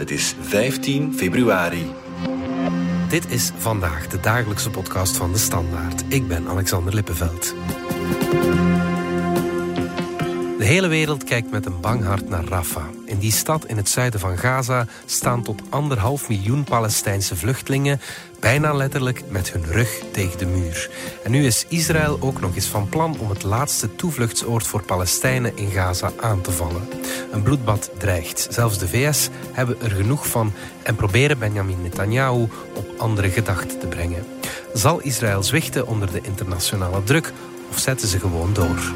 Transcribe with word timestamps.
Het 0.00 0.10
is 0.10 0.34
15 0.40 1.14
februari. 1.14 1.86
Dit 3.08 3.30
is 3.30 3.50
vandaag 3.56 4.06
de 4.06 4.20
dagelijkse 4.20 4.70
podcast 4.70 5.16
van 5.16 5.32
de 5.32 5.38
Standaard. 5.38 6.04
Ik 6.08 6.28
ben 6.28 6.48
Alexander 6.48 6.94
Lippenveld. 6.94 7.54
De 10.60 10.66
hele 10.66 10.88
wereld 10.88 11.24
kijkt 11.24 11.50
met 11.50 11.66
een 11.66 11.80
bang 11.80 12.04
hart 12.04 12.28
naar 12.28 12.44
Rafah. 12.44 12.84
In 13.04 13.18
die 13.18 13.32
stad 13.32 13.66
in 13.66 13.76
het 13.76 13.88
zuiden 13.88 14.20
van 14.20 14.38
Gaza 14.38 14.86
staan 15.04 15.42
tot 15.42 15.62
anderhalf 15.68 16.28
miljoen 16.28 16.64
Palestijnse 16.64 17.36
vluchtelingen, 17.36 18.00
bijna 18.40 18.72
letterlijk 18.72 19.22
met 19.28 19.52
hun 19.52 19.64
rug 19.64 20.02
tegen 20.12 20.38
de 20.38 20.46
muur. 20.46 20.90
En 21.24 21.30
nu 21.30 21.46
is 21.46 21.66
Israël 21.68 22.18
ook 22.20 22.40
nog 22.40 22.54
eens 22.54 22.66
van 22.66 22.88
plan 22.88 23.18
om 23.18 23.30
het 23.30 23.42
laatste 23.42 23.96
toevluchtsoord 23.96 24.66
voor 24.66 24.82
Palestijnen 24.82 25.56
in 25.56 25.70
Gaza 25.70 26.12
aan 26.20 26.40
te 26.40 26.52
vallen. 26.52 26.88
Een 27.32 27.42
bloedbad 27.42 27.90
dreigt. 27.98 28.46
Zelfs 28.50 28.78
de 28.78 28.88
VS 28.88 29.28
hebben 29.52 29.80
er 29.82 29.90
genoeg 29.90 30.28
van 30.28 30.52
en 30.82 30.94
proberen 30.94 31.38
Benjamin 31.38 31.82
Netanyahu 31.82 32.48
op 32.74 32.86
andere 32.98 33.30
gedachten 33.30 33.78
te 33.78 33.86
brengen. 33.86 34.26
Zal 34.74 35.00
Israël 35.00 35.42
zwichten 35.42 35.86
onder 35.86 36.12
de 36.12 36.20
internationale 36.22 37.02
druk 37.02 37.32
of 37.70 37.78
zetten 37.78 38.08
ze 38.08 38.18
gewoon 38.18 38.52
door? 38.52 38.92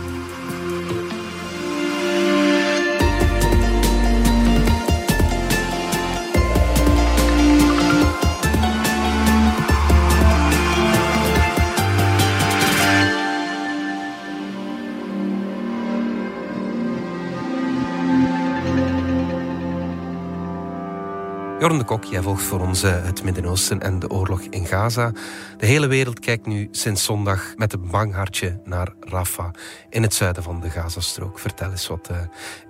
Jorn 21.64 21.78
de 21.78 21.84
Kok, 21.84 22.04
jij 22.04 22.22
volgt 22.22 22.42
voor 22.42 22.60
ons 22.60 22.82
eh, 22.82 23.04
het 23.04 23.22
Midden-Oosten 23.22 23.80
en 23.80 23.98
de 23.98 24.10
oorlog 24.10 24.40
in 24.40 24.66
Gaza. 24.66 25.12
De 25.56 25.66
hele 25.66 25.86
wereld 25.86 26.20
kijkt 26.20 26.46
nu 26.46 26.68
sinds 26.70 27.04
zondag 27.04 27.56
met 27.56 27.72
een 27.72 27.88
bang 27.90 28.14
hartje 28.14 28.60
naar 28.64 28.92
Rafah 29.00 29.50
in 29.90 30.02
het 30.02 30.14
zuiden 30.14 30.42
van 30.42 30.60
de 30.60 30.70
Gazastrook. 30.70 31.38
Vertel 31.38 31.70
eens, 31.70 31.86
wat 31.86 32.08
uh, 32.10 32.16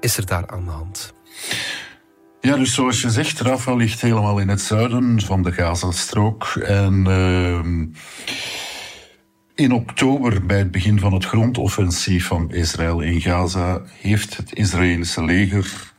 is 0.01 0.17
er 0.17 0.27
daar 0.27 0.47
aan 0.47 0.65
de 0.65 0.71
hand? 0.71 1.15
Ja, 2.41 2.57
dus 2.57 2.75
zoals 2.75 3.01
je 3.01 3.11
zegt, 3.11 3.41
Rafah 3.41 3.77
ligt 3.77 4.01
helemaal 4.01 4.39
in 4.39 4.49
het 4.49 4.61
zuiden 4.61 5.21
van 5.21 5.43
de 5.43 5.53
Gazastrook. 5.53 6.45
En 6.65 7.05
uh, 7.09 7.87
in 9.55 9.73
oktober, 9.73 10.47
bij 10.47 10.59
het 10.59 10.71
begin 10.71 10.99
van 10.99 11.13
het 11.13 11.25
grondoffensief 11.25 12.27
van 12.27 12.53
Israël 12.53 13.01
in 13.01 13.21
Gaza, 13.21 13.83
heeft 14.01 14.37
het 14.37 14.55
Israëlische 14.55 15.25
leger 15.25 15.94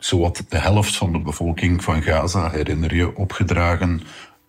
zowat 0.00 0.44
de 0.48 0.58
helft 0.58 0.96
van 0.96 1.12
de 1.12 1.20
bevolking 1.20 1.84
van 1.84 2.02
Gaza, 2.02 2.50
herinner 2.50 2.94
je, 2.94 3.16
opgedragen 3.16 4.00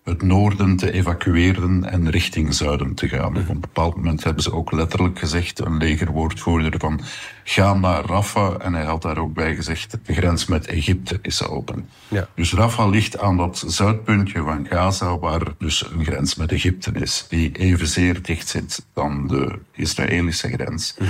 het 0.04 0.22
noorden 0.22 0.76
te 0.76 0.92
evacueren 0.92 1.84
en 1.84 2.10
richting 2.10 2.54
zuiden 2.54 2.94
te 2.94 3.08
gaan. 3.08 3.36
Op 3.36 3.48
een 3.48 3.60
bepaald 3.60 3.96
moment 3.96 4.24
hebben 4.24 4.42
ze 4.42 4.52
ook 4.52 4.72
letterlijk 4.72 5.18
gezegd, 5.18 5.58
een 5.58 5.76
legerwoordvoerder, 5.76 6.74
van 6.78 7.00
ga 7.44 7.74
naar 7.74 8.04
Rafah. 8.04 8.54
En 8.58 8.74
hij 8.74 8.84
had 8.84 9.02
daar 9.02 9.18
ook 9.18 9.34
bij 9.34 9.54
gezegd, 9.54 9.98
de 10.04 10.14
grens 10.14 10.46
met 10.46 10.66
Egypte 10.66 11.18
is 11.22 11.46
open. 11.46 11.88
Ja. 12.08 12.28
Dus 12.34 12.52
Rafah 12.52 12.90
ligt 12.90 13.18
aan 13.18 13.36
dat 13.36 13.64
zuidpuntje 13.66 14.42
van 14.42 14.66
Gaza, 14.66 15.18
waar 15.18 15.42
dus 15.58 15.90
een 15.90 16.04
grens 16.04 16.34
met 16.34 16.52
Egypte 16.52 16.90
is, 16.94 17.26
die 17.28 17.52
evenzeer 17.52 18.22
dicht 18.22 18.48
zit 18.48 18.86
dan 18.92 19.26
de 19.26 19.58
Israëlische 19.72 20.48
grens. 20.48 20.96
Mm 20.98 21.08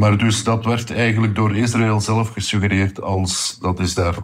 maar 0.00 0.18
dus 0.18 0.44
dat 0.44 0.64
werd 0.64 0.90
eigenlijk 0.90 1.34
door 1.34 1.56
Israël 1.56 2.00
zelf 2.00 2.28
gesuggereerd 2.28 3.00
als 3.00 3.58
dat 3.60 3.80
is 3.80 3.94
daar 3.94 4.16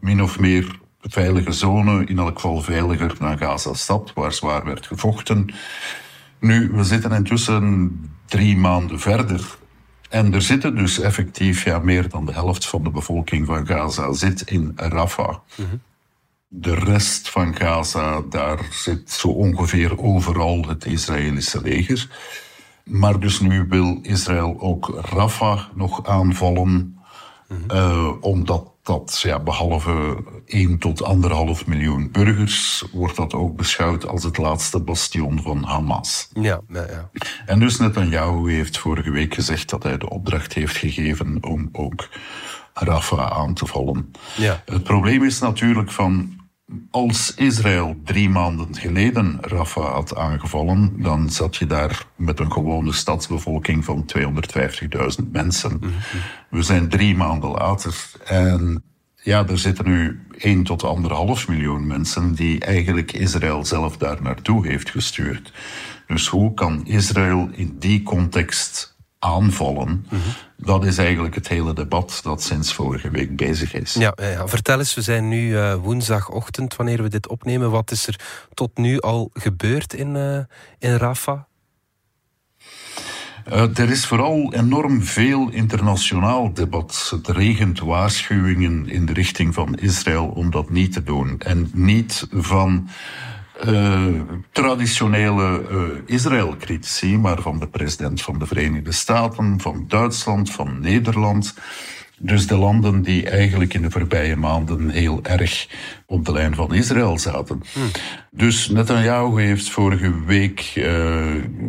min 0.00 0.22
of 0.22 0.38
meer 0.38 0.78
veilige 1.00 1.52
zone, 1.52 2.04
in 2.04 2.18
elk 2.18 2.34
geval 2.34 2.60
veiliger 2.60 3.14
dan 3.18 3.38
Gaza-stad, 3.38 4.12
waar 4.14 4.32
zwaar 4.32 4.64
werd 4.64 4.86
gevochten. 4.86 5.54
Nu, 6.40 6.70
we 6.72 6.84
zitten 6.84 7.12
intussen 7.12 8.00
drie 8.26 8.56
maanden 8.56 9.00
verder. 9.00 9.56
En 10.08 10.34
er 10.34 10.42
zitten 10.42 10.76
dus 10.76 10.98
effectief 10.98 11.64
ja, 11.64 11.78
meer 11.78 12.08
dan 12.08 12.26
de 12.26 12.32
helft 12.32 12.66
van 12.66 12.82
de 12.82 12.90
bevolking 12.90 13.46
van 13.46 13.66
Gaza 13.66 14.12
zit 14.12 14.42
in 14.50 14.72
Rafah. 14.76 15.36
Mhm. 15.54 15.76
De 16.48 16.74
rest 16.74 17.30
van 17.30 17.56
Gaza, 17.56 18.22
daar 18.30 18.58
zit 18.70 19.10
zo 19.10 19.28
ongeveer 19.28 19.98
overal 19.98 20.64
het 20.68 20.84
Israëlische 20.84 21.60
leger. 21.62 22.08
Maar 22.90 23.20
dus 23.20 23.40
nu 23.40 23.66
wil 23.68 23.98
Israël 24.02 24.56
ook 24.60 25.00
Rafah 25.02 25.60
nog 25.74 26.06
aanvallen, 26.06 26.98
uh, 27.72 28.12
omdat 28.20 28.72
dat, 28.82 29.20
ja, 29.22 29.40
behalve 29.40 30.24
1 30.46 30.78
tot 30.78 31.02
1,5 31.60 31.66
miljoen 31.66 32.10
burgers, 32.12 32.84
wordt 32.92 33.16
dat 33.16 33.34
ook 33.34 33.56
beschouwd 33.56 34.06
als 34.06 34.22
het 34.22 34.38
laatste 34.38 34.80
bastion 34.80 35.42
van 35.42 35.62
Hamas. 35.62 36.28
Ja, 36.32 36.60
ja, 36.68 36.86
ja. 36.90 37.10
En 37.46 37.58
dus 37.58 37.76
Netanyahu 37.76 38.52
heeft 38.52 38.78
vorige 38.78 39.10
week 39.10 39.34
gezegd 39.34 39.70
dat 39.70 39.82
hij 39.82 39.98
de 39.98 40.10
opdracht 40.10 40.52
heeft 40.52 40.76
gegeven 40.76 41.38
om 41.40 41.68
ook 41.72 42.08
Rafah 42.74 43.30
aan 43.30 43.54
te 43.54 43.66
vallen. 43.66 44.10
Ja. 44.36 44.62
Het 44.64 44.82
probleem 44.82 45.24
is 45.24 45.38
natuurlijk 45.38 45.90
van 45.90 46.34
als 46.90 47.34
Israël 47.34 47.96
drie 48.04 48.28
maanden 48.28 48.76
geleden 48.76 49.38
Rafah 49.40 49.92
had 49.92 50.16
aangevallen, 50.16 51.02
dan 51.02 51.30
zat 51.30 51.56
je 51.56 51.66
daar 51.66 52.06
met 52.16 52.40
een 52.40 52.52
gewone 52.52 52.92
stadsbevolking 52.92 53.84
van 53.84 54.04
250.000 54.06 55.30
mensen. 55.32 55.76
Mhm. 55.80 55.90
We 56.50 56.62
zijn 56.62 56.88
drie 56.88 57.16
maanden 57.16 57.50
later 57.50 58.10
en 58.24 58.82
ja, 59.22 59.46
er 59.46 59.58
zitten 59.58 59.84
nu 59.84 60.20
1 60.38 60.62
tot 60.62 60.82
1,5 61.40 61.48
miljoen 61.48 61.86
mensen 61.86 62.34
die 62.34 62.60
eigenlijk 62.60 63.12
Israël 63.12 63.64
zelf 63.64 63.96
daar 63.96 64.22
naartoe 64.22 64.66
heeft 64.66 64.90
gestuurd. 64.90 65.52
Dus 66.06 66.28
hoe 66.28 66.54
kan 66.54 66.86
Israël 66.86 67.48
in 67.52 67.76
die 67.78 68.02
context 68.02 68.95
aanvallen. 69.18 70.06
Dat 70.56 70.84
is 70.84 70.98
eigenlijk 70.98 71.34
het 71.34 71.48
hele 71.48 71.74
debat 71.74 72.20
dat 72.22 72.42
sinds 72.42 72.72
vorige 72.72 73.10
week 73.10 73.36
bezig 73.36 73.74
is. 73.74 73.94
Ja, 73.94 74.14
ja. 74.16 74.48
vertel 74.48 74.78
eens, 74.78 74.94
we 74.94 75.02
zijn 75.02 75.28
nu 75.28 75.48
uh, 75.48 75.74
woensdagochtend 75.74 76.76
wanneer 76.76 77.02
we 77.02 77.08
dit 77.08 77.28
opnemen. 77.28 77.70
Wat 77.70 77.90
is 77.90 78.06
er 78.06 78.20
tot 78.54 78.76
nu 78.76 79.00
al 79.00 79.30
gebeurd 79.32 79.94
in, 79.94 80.14
uh, 80.14 80.38
in 80.78 80.96
Rafah? 80.96 81.40
Uh, 83.52 83.78
er 83.78 83.90
is 83.90 84.06
vooral 84.06 84.54
enorm 84.54 85.02
veel 85.02 85.48
internationaal 85.50 86.52
debat. 86.52 87.08
Het 87.10 87.28
regent 87.28 87.80
waarschuwingen 87.80 88.88
in 88.88 89.06
de 89.06 89.12
richting 89.12 89.54
van 89.54 89.74
Israël 89.74 90.26
om 90.26 90.50
dat 90.50 90.70
niet 90.70 90.92
te 90.92 91.02
doen. 91.02 91.40
En 91.40 91.70
niet 91.74 92.26
van 92.30 92.88
uh, 93.64 94.22
traditionele 94.52 95.62
uh, 95.70 95.80
Israël-critici, 96.06 97.18
maar 97.18 97.40
van 97.40 97.58
de 97.58 97.68
president 97.68 98.22
van 98.22 98.38
de 98.38 98.46
Verenigde 98.46 98.92
Staten, 98.92 99.60
van 99.60 99.84
Duitsland, 99.88 100.50
van 100.50 100.80
Nederland. 100.80 101.54
Dus 102.18 102.46
de 102.46 102.56
landen 102.56 103.02
die 103.02 103.30
eigenlijk 103.30 103.74
in 103.74 103.82
de 103.82 103.90
voorbije 103.90 104.36
maanden 104.36 104.90
heel 104.90 105.20
erg 105.22 105.68
op 106.06 106.24
de 106.24 106.32
lijn 106.32 106.54
van 106.54 106.74
Israël 106.74 107.18
zaten. 107.18 107.62
Hmm. 107.72 107.90
Dus 108.30 108.68
Netanyahu 108.68 109.40
heeft 109.42 109.70
vorige 109.70 110.24
week, 110.24 110.72
uh, 110.74 110.84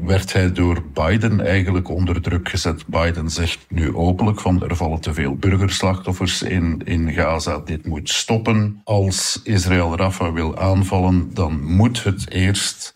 werd 0.04 0.34
hij 0.34 0.52
door 0.52 0.84
Biden 0.94 1.46
eigenlijk 1.46 1.90
onder 1.90 2.22
druk 2.22 2.50
gezet. 2.50 2.86
Biden 2.88 3.30
zegt 3.30 3.66
nu 3.70 3.96
openlijk 3.96 4.40
van 4.40 4.64
er 4.64 4.76
vallen 4.76 5.00
te 5.00 5.14
veel 5.14 5.36
burgerslachtoffers 5.36 6.42
in, 6.42 6.82
in 6.86 7.14
Gaza, 7.14 7.60
dit 7.66 7.86
moet 7.86 8.10
stoppen. 8.10 8.82
Als 8.84 9.42
Israël 9.44 9.98
Rafah 9.98 10.34
wil 10.34 10.58
aanvallen, 10.58 11.30
dan 11.34 11.64
moet 11.64 12.04
het 12.04 12.32
eerst 12.32 12.94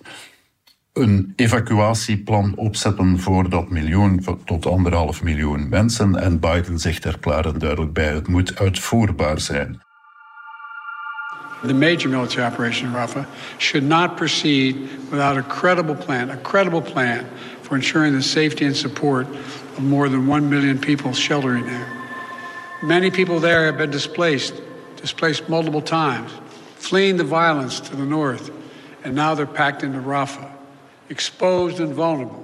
een 0.94 1.34
evacuatieplan 1.36 2.54
opzetten 2.56 3.20
voor 3.20 3.50
dat 3.50 3.70
miljoen 3.70 4.24
tot 4.46 4.66
anderhalf 4.66 5.24
miljoen 5.24 5.70
mensen. 5.70 6.16
En 6.16 6.40
Biden 6.40 6.80
zegt 6.80 7.06
er 7.06 7.20
klaar 7.20 7.46
en 7.46 7.60
duidelijk 7.60 7.94
bij: 7.94 8.14
het 8.14 8.28
moet 8.28 8.60
uitvoerbaar 8.60 9.40
zijn. 9.40 9.82
The 11.68 11.74
major 11.74 12.10
military 12.10 12.48
operation 12.48 12.90
in 12.90 12.96
Rafah 12.96 13.26
should 13.58 13.88
not 13.88 14.16
proceed 14.16 14.76
without 15.10 15.38
a 15.38 15.44
credible 15.48 15.96
plan, 15.96 16.30
a 16.30 16.38
credible 16.42 16.82
plan 16.82 17.20
for 17.62 17.76
ensuring 17.76 18.16
the 18.16 18.22
safety 18.22 18.66
and 18.66 18.76
support 18.76 19.28
of 19.78 19.84
more 19.84 20.10
than 20.10 20.28
1 20.28 20.50
million 20.50 20.80
people 20.80 21.14
sheltering 21.14 21.66
there. 21.66 21.88
Many 22.82 23.12
people 23.12 23.40
there 23.40 23.66
have 23.66 23.78
been 23.78 23.92
displaced, 23.92 24.54
displaced 24.96 25.48
multiple 25.48 25.82
times, 25.82 26.32
fleeing 26.78 27.18
the 27.18 27.24
violence 27.24 27.80
to 27.80 27.96
the 27.96 28.06
north, 28.06 28.50
and 29.04 29.14
now 29.14 29.36
they're 29.36 29.54
packed 29.54 29.84
into 29.84 30.00
Rafah 30.00 30.61
exposed 31.12 31.80
and 31.80 31.96
vulnerable. 31.96 32.44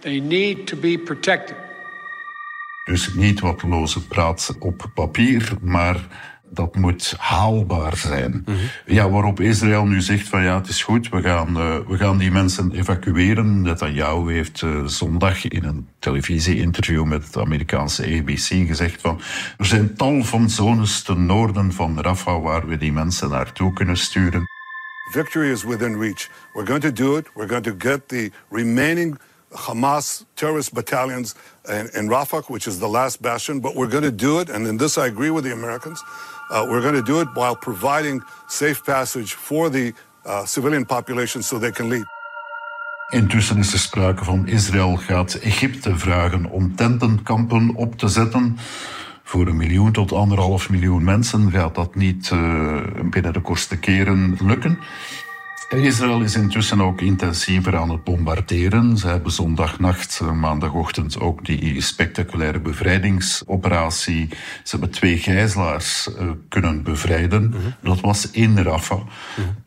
They 0.00 0.20
need 0.20 0.66
to 0.66 0.76
be 0.76 0.98
protected. 0.98 1.56
Dus 2.84 3.14
niet 3.14 3.40
wat 3.40 3.62
loze 3.62 4.06
praat 4.06 4.56
op 4.58 4.90
papier, 4.94 5.52
maar 5.60 6.06
dat 6.50 6.76
moet 6.76 7.14
haalbaar 7.18 7.96
zijn. 7.96 8.44
Ja, 8.86 9.10
waarop 9.10 9.40
Israël 9.40 9.84
nu 9.84 10.00
zegt 10.00 10.28
van 10.28 10.42
ja, 10.42 10.56
het 10.56 10.68
is 10.68 10.82
goed, 10.82 11.08
we 11.08 11.22
gaan, 11.22 11.56
uh, 11.56 11.76
we 11.88 11.96
gaan 11.96 12.18
die 12.18 12.30
mensen 12.30 12.72
evacueren. 12.72 13.62
Netanyahu 13.62 14.32
heeft 14.32 14.62
uh, 14.62 14.86
zondag 14.86 15.48
in 15.48 15.64
een 15.64 15.88
televisie-interview 15.98 17.04
met 17.04 17.24
het 17.24 17.38
Amerikaanse 17.38 18.02
ABC 18.02 18.66
gezegd 18.66 19.00
van 19.00 19.20
er 19.58 19.66
zijn 19.66 19.94
tal 19.94 20.22
van 20.22 20.50
zones 20.50 21.02
ten 21.02 21.26
noorden 21.26 21.72
van 21.72 22.00
Rafah 22.00 22.42
waar 22.42 22.66
we 22.66 22.76
die 22.76 22.92
mensen 22.92 23.30
naartoe 23.30 23.72
kunnen 23.72 23.96
sturen. 23.96 24.46
Victory 25.12 25.50
is 25.50 25.64
within 25.64 25.96
reach. 25.96 26.30
We're 26.54 26.64
going 26.64 26.82
to 26.82 26.92
do 26.92 27.16
it. 27.16 27.26
We're 27.34 27.46
going 27.46 27.64
to 27.64 27.74
get 27.74 28.08
the 28.08 28.30
remaining 28.50 29.18
Hamas 29.52 30.24
terrorist 30.36 30.74
battalions 30.74 31.34
in, 31.68 31.88
in 31.94 32.08
Rafah, 32.08 32.48
which 32.48 32.66
is 32.66 32.78
the 32.78 32.88
last 32.88 33.20
bastion, 33.20 33.60
but 33.60 33.74
we're 33.74 33.88
going 33.88 34.04
to 34.04 34.10
do 34.10 34.40
it, 34.40 34.48
and 34.48 34.66
in 34.66 34.78
this 34.78 34.96
I 34.96 35.06
agree 35.06 35.30
with 35.30 35.44
the 35.44 35.52
Americans. 35.52 36.02
Uh, 36.50 36.66
we're 36.68 36.80
going 36.80 36.94
to 36.94 37.02
do 37.02 37.20
it 37.20 37.28
while 37.34 37.56
providing 37.56 38.22
safe 38.48 38.84
passage 38.84 39.34
for 39.34 39.68
the 39.70 39.92
uh, 40.24 40.44
civilian 40.44 40.84
population 40.84 41.42
so 41.42 41.58
they 41.58 41.72
can 41.72 41.88
leave. 41.88 42.06
Intussen 43.12 43.58
is 43.58 43.72
er 43.72 43.78
sprake 43.78 44.24
van 44.24 44.46
Israël 44.46 44.96
gaat 44.96 45.34
Egypte 45.34 45.98
vragen 45.98 46.46
om 46.46 46.76
tentenkampen 46.76 47.74
op 47.74 47.98
te 47.98 48.08
zetten. 48.08 48.58
Voor 49.32 49.46
een 49.46 49.56
miljoen 49.56 49.92
tot 49.92 50.12
anderhalf 50.12 50.70
miljoen 50.70 51.04
mensen 51.04 51.50
gaat 51.50 51.74
dat 51.74 51.94
niet 51.94 52.30
uh, 52.32 52.80
binnen 53.10 53.32
de 53.32 53.40
kortste 53.40 53.76
keren 53.78 54.36
lukken. 54.42 54.78
Israël 55.68 56.20
is 56.20 56.34
intussen 56.34 56.80
ook 56.80 57.00
intensiever 57.00 57.76
aan 57.76 57.90
het 57.90 58.04
bombarderen. 58.04 58.98
Ze 58.98 59.06
hebben 59.06 59.32
zondagnacht, 59.32 60.20
eh, 60.22 60.32
maandagochtend 60.32 61.20
ook 61.20 61.44
die 61.44 61.80
spectaculaire 61.80 62.60
bevrijdingsoperatie. 62.60 64.28
Ze 64.64 64.70
hebben 64.70 64.90
twee 64.90 65.18
gijzelaars 65.18 66.08
uh, 66.20 66.30
kunnen 66.48 66.82
bevrijden. 66.82 67.48
Mhm. 67.48 67.58
Dat 67.80 68.00
was 68.00 68.30
in 68.30 68.58
Rafah. 68.58 69.02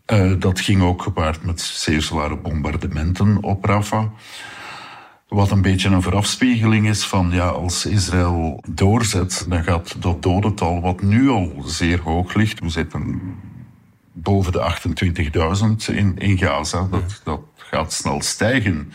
Mhm. 0.06 0.40
Dat 0.40 0.60
ging 0.60 0.82
ook 0.82 1.02
gepaard 1.02 1.46
met 1.46 1.62
zeer 1.62 2.02
zware 2.02 2.38
bombardementen 2.38 3.44
op 3.44 3.66
Rafah. 3.66 4.06
Wat 5.36 5.52
een 5.52 5.62
beetje 5.62 5.90
een 5.90 6.02
voorafspiegeling 6.02 6.88
is 6.88 7.06
van 7.06 7.32
ja, 7.32 7.48
als 7.48 7.86
Israël 7.86 8.64
doorzet, 8.70 9.46
dan 9.50 9.64
gaat 9.64 9.96
dat 10.02 10.24
dodental, 10.24 10.82
wat 10.82 11.02
nu 11.02 11.30
al 11.30 11.64
zeer 11.66 12.02
hoog 12.02 12.34
ligt, 12.34 12.60
we 12.60 12.70
zitten 12.70 13.22
boven 14.14 14.52
de 14.52 14.76
28.000 15.90 15.96
in, 15.96 16.18
in 16.18 16.38
Gaza. 16.38 16.88
Dat, 16.92 17.22
dat 17.24 17.42
gaat 17.56 17.94
snel 17.94 18.22
stijgen. 18.22 18.92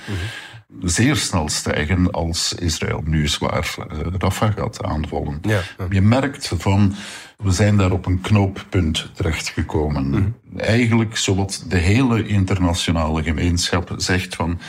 Zeer 0.83 1.17
snel 1.17 1.49
stijgen 1.49 2.11
als 2.11 2.55
Israël 2.55 3.03
nu 3.05 3.29
zwaar 3.29 3.75
uh, 3.79 3.99
Rafah 4.19 4.55
gaat 4.55 4.83
aanvallen. 4.83 5.39
Ja, 5.43 5.61
Je 5.91 6.01
merkt 6.01 6.53
van, 6.57 6.95
we 7.37 7.51
zijn 7.51 7.77
daar 7.77 7.93
op 7.93 8.07
een 8.07 8.21
knooppunt 8.21 9.11
terechtgekomen. 9.15 10.11
Mm 10.11 10.39
Eigenlijk 10.57 11.17
zowat 11.17 11.65
de 11.69 11.79
hele 11.79 12.27
internationale 12.27 13.23
gemeenschap 13.23 13.95
zegt 13.97 14.35
van, 14.35 14.61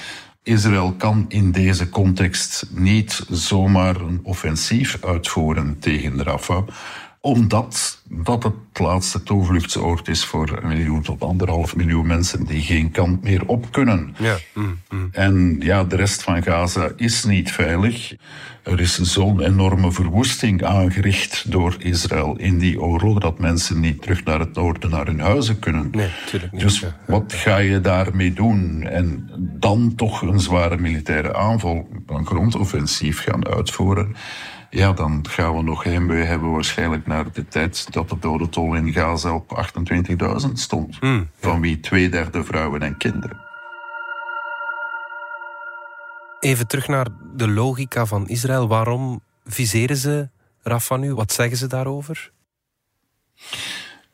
Israël 0.43 0.93
kan 0.97 1.25
in 1.27 1.51
deze 1.51 1.89
context 1.89 2.65
niet 2.69 3.25
zomaar 3.29 3.95
een 3.95 4.19
offensief 4.23 4.97
uitvoeren 5.05 5.79
tegen 5.79 6.23
Rafah 6.23 6.67
omdat 7.21 8.01
dat 8.09 8.43
het 8.43 8.79
laatste 8.79 9.23
toevluchtsoord 9.23 10.07
is 10.07 10.25
voor 10.25 10.59
een 10.61 10.67
miljoen 10.67 11.01
tot 11.01 11.21
anderhalf 11.21 11.75
miljoen 11.75 12.07
mensen 12.07 12.45
die 12.45 12.61
geen 12.61 12.91
kant 12.91 13.23
meer 13.23 13.47
op 13.47 13.71
kunnen. 13.71 14.15
Ja. 14.17 14.37
Mm, 14.53 14.79
mm. 14.89 15.09
En 15.11 15.57
ja, 15.59 15.83
de 15.83 15.95
rest 15.95 16.23
van 16.23 16.43
Gaza 16.43 16.91
is 16.95 17.23
niet 17.23 17.51
veilig. 17.51 18.15
Er 18.63 18.79
is 18.79 18.99
zo'n 18.99 19.41
enorme 19.41 19.91
verwoesting 19.91 20.63
aangericht 20.63 21.51
door 21.51 21.75
Israël 21.79 22.37
in 22.37 22.57
die 22.57 22.81
oorlog 22.81 23.19
dat 23.19 23.39
mensen 23.39 23.79
niet 23.79 24.01
terug 24.01 24.23
naar 24.23 24.39
het 24.39 24.53
noorden, 24.53 24.89
naar 24.89 25.05
hun 25.05 25.19
huizen 25.19 25.59
kunnen. 25.59 25.87
Nee, 25.91 26.09
natuurlijk 26.21 26.51
niet. 26.51 26.61
Dus 26.61 26.85
wat 27.07 27.33
ga 27.33 27.57
je 27.57 27.81
daarmee 27.81 28.33
doen? 28.33 28.83
En 28.83 29.29
dan 29.59 29.95
toch 29.95 30.21
een 30.21 30.39
zware 30.39 30.77
militaire 30.77 31.35
aanval, 31.35 31.87
een 32.07 32.25
grondoffensief 32.25 33.21
gaan 33.21 33.47
uitvoeren 33.47 34.15
ja, 34.71 34.93
dan 34.93 35.25
gaan 35.29 35.55
we 35.55 35.63
nog 35.63 35.83
heimwee 35.83 36.23
hebben 36.23 36.51
waarschijnlijk 36.51 37.07
naar 37.07 37.31
de 37.31 37.47
tijd 37.47 37.93
dat 37.93 38.09
de 38.09 38.19
dodentol 38.19 38.75
in 38.75 38.93
Gaza 38.93 39.33
op 39.33 39.67
28.000 40.45 40.51
stond. 40.53 40.97
Hmm. 40.99 41.29
Van 41.39 41.61
wie 41.61 41.79
twee 41.79 42.09
derde 42.09 42.43
vrouwen 42.43 42.81
en 42.81 42.97
kinderen. 42.97 43.39
Even 46.39 46.67
terug 46.67 46.87
naar 46.87 47.07
de 47.35 47.47
logica 47.47 48.05
van 48.05 48.27
Israël. 48.27 48.67
Waarom 48.67 49.21
viseren 49.45 49.97
ze 49.97 50.29
Rafah 50.61 50.99
nu? 50.99 51.13
Wat 51.13 51.31
zeggen 51.31 51.57
ze 51.57 51.67
daarover? 51.67 52.31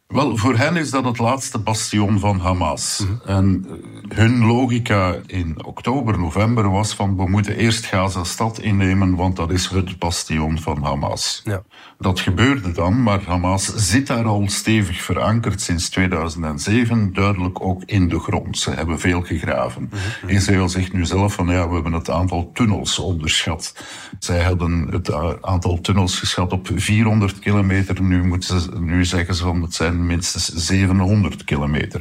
Wel, 0.07 0.37
voor 0.37 0.57
hen 0.57 0.75
is 0.75 0.91
dat 0.91 1.03
het 1.03 1.17
laatste 1.17 1.59
bastion 1.59 2.19
van 2.19 2.39
Hamas. 2.39 2.99
Mhm. 2.99 3.29
En 3.29 3.65
eh, 3.67 4.17
hun 4.17 4.45
logica 4.45 5.15
in 5.25 5.65
oktober, 5.65 6.19
november 6.19 6.71
was 6.71 6.93
van 6.93 7.15
we 7.15 7.29
moeten 7.29 7.55
eerst 7.55 7.85
Gaza-stad 7.85 8.59
innemen, 8.59 9.15
want 9.15 9.35
dat 9.35 9.51
is 9.51 9.67
het 9.67 9.99
bastion 9.99 10.59
van 10.59 10.83
Hamas. 10.83 11.41
Ja. 11.43 11.63
Dat 11.99 12.19
gebeurde 12.19 12.71
dan, 12.71 13.03
maar 13.03 13.23
Hamas 13.23 13.75
zit 13.75 14.07
daar 14.07 14.25
al 14.25 14.43
stevig 14.45 15.01
verankerd 15.01 15.61
sinds 15.61 15.89
2007, 15.89 17.13
duidelijk 17.13 17.61
ook 17.61 17.83
in 17.85 18.09
de 18.09 18.19
grond. 18.19 18.57
Ze 18.57 18.71
hebben 18.71 18.99
veel 18.99 19.21
gegraven. 19.21 19.81
Mm 19.81 20.29
Israël 20.29 20.69
zegt 20.69 20.93
nu 20.93 21.05
zelf 21.05 21.33
van 21.33 21.47
ja, 21.47 21.67
we 21.67 21.73
hebben 21.73 21.93
het 21.93 22.09
aantal 22.09 22.51
tunnels 22.53 22.99
onderschat. 22.99 23.73
Zij 24.19 24.43
hadden 24.43 24.87
het 24.91 25.13
aantal 25.41 25.81
tunnels 25.81 26.19
geschat 26.19 26.51
op 26.51 26.69
400 26.75 27.39
kilometer, 27.39 28.01
nu, 28.01 28.23
moeten 28.23 28.61
ze, 28.61 28.79
nu 28.79 29.05
zeggen 29.05 29.35
ze 29.35 29.43
van 29.43 29.61
het 29.61 29.73
zijn 29.73 30.05
minstens 30.05 30.45
700 30.45 31.43
kilometer. 31.43 31.99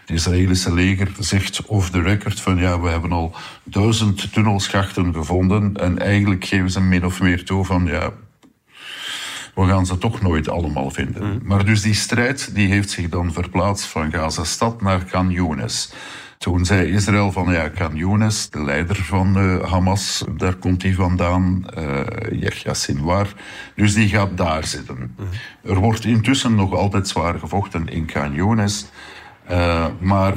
Het 0.00 0.10
Israëlische 0.10 0.74
leger 0.74 1.10
zegt 1.18 1.66
off 1.66 1.90
the 1.90 2.02
record 2.02 2.40
van 2.40 2.56
ja, 2.56 2.80
we 2.80 2.88
hebben 2.88 3.12
al 3.12 3.34
duizend 3.64 4.32
tunnelschachten 4.32 5.14
gevonden 5.14 5.76
en 5.76 5.98
eigenlijk 5.98 6.44
geven 6.44 6.70
ze 6.70 6.80
min 6.80 7.04
of 7.04 7.20
meer 7.20 7.44
toe 7.44 7.64
van 7.64 7.86
ja, 7.86 8.12
we 9.58 9.66
gaan 9.66 9.86
ze 9.86 9.98
toch 9.98 10.20
nooit 10.20 10.48
allemaal 10.48 10.90
vinden. 10.90 11.32
Mm. 11.32 11.40
Maar 11.42 11.64
dus 11.64 11.82
die 11.82 11.94
strijd 11.94 12.54
die 12.54 12.68
heeft 12.68 12.90
zich 12.90 13.08
dan 13.08 13.32
verplaatst 13.32 13.86
van 13.86 14.12
Gaza-stad 14.12 14.82
naar 14.82 15.04
Khan 15.04 15.30
Younes. 15.30 15.92
Toen 16.38 16.64
zei 16.64 16.92
Israël 16.92 17.32
van 17.32 17.52
ja, 17.52 17.68
Khan 17.68 17.96
Younes, 17.96 18.50
de 18.50 18.64
leider 18.64 18.96
van 18.96 19.38
uh, 19.38 19.70
Hamas, 19.70 20.24
daar 20.36 20.54
komt 20.54 20.82
hij 20.82 20.92
vandaan, 20.92 21.64
uh, 21.78 22.00
Yahya 22.30 22.74
Sinwar. 22.74 23.28
Dus 23.74 23.94
die 23.94 24.08
gaat 24.08 24.36
daar 24.36 24.64
zitten. 24.64 25.16
Er 25.62 25.76
wordt 25.76 26.04
intussen 26.04 26.54
nog 26.54 26.74
altijd 26.74 27.08
zwaar 27.08 27.38
gevochten 27.38 27.88
in 27.88 28.04
Khan 28.04 28.32
Younes. 28.32 28.86
Uh, 29.50 29.86
maar 30.00 30.34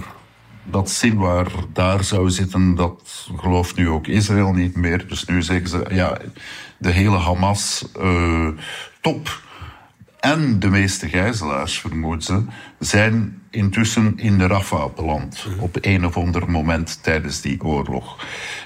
dat 0.63 0.89
Sinwar 0.89 1.51
daar 1.73 2.03
zou 2.03 2.29
zitten, 2.29 2.75
dat 2.75 3.29
gelooft 3.37 3.75
nu 3.75 3.89
ook 3.89 4.07
Israël 4.07 4.53
niet 4.53 4.75
meer. 4.75 5.07
Dus 5.07 5.25
nu 5.25 5.41
zeggen 5.41 5.69
ze, 5.69 5.85
ja, 5.89 6.17
de 6.77 6.91
hele 6.91 7.17
Hamas-top 9.01 9.41
en 10.19 10.59
de 10.59 10.69
meeste 10.69 11.09
gijzelaars, 11.09 11.79
vermoeden 11.79 12.21
ze, 12.21 12.43
zijn 12.79 13.41
intussen 13.49 14.13
in 14.17 14.37
de 14.37 14.47
Rafah 14.47 14.95
beland. 14.95 15.45
Op 15.59 15.77
een 15.81 16.05
of 16.05 16.17
ander 16.17 16.51
moment 16.51 17.03
tijdens 17.03 17.41
die 17.41 17.63
oorlog. 17.63 18.25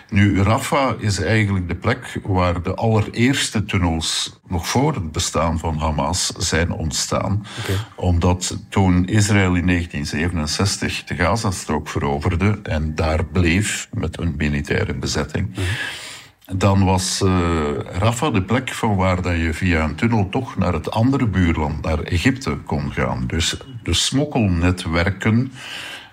Nu, 0.10 0.42
Rafah 0.42 1.02
is 1.02 1.20
eigenlijk 1.20 1.68
de 1.68 1.76
plek 1.76 2.20
waar 2.24 2.62
de 2.62 2.74
allereerste 2.74 3.66
tunnels, 3.66 4.40
nog 4.48 4.68
voor 4.68 4.94
het 4.94 5.12
bestaan 5.12 5.60
van 5.60 5.78
Hamas, 5.78 6.28
zijn 6.38 6.72
ontstaan. 6.72 7.46
Omdat 7.96 8.58
toen 8.70 9.06
Israël 9.06 9.56
in 9.56 9.68
1967 9.68 11.04
de 11.04 11.16
Gazastrook 11.16 11.90
veroverde 11.90 12.60
en 12.64 12.96
daar 12.96 13.26
bleef 13.26 13.88
met 13.94 14.20
een 14.20 14.34
militaire 14.38 14.94
bezetting. 14.94 15.50
Mhm 15.50 15.62
dan 16.54 16.86
was 16.86 17.22
uh, 17.22 17.30
Rafah 17.78 18.34
de 18.34 18.44
plek 18.44 18.70
van 18.70 18.96
waar 18.96 19.22
dat 19.22 19.36
je 19.36 19.54
via 19.54 19.84
een 19.84 19.96
tunnel 19.96 20.30
toch 20.30 20.58
naar 20.58 20.74
het 20.74 20.92
andere 20.92 21.28
buurland, 21.28 21.82
naar 21.82 22.00
Egypte, 22.00 22.58
kon 22.66 22.92
gaan. 22.92 23.24
Dus 23.28 23.58
de 23.84 23.94
smokkelnetwerken 23.94 25.52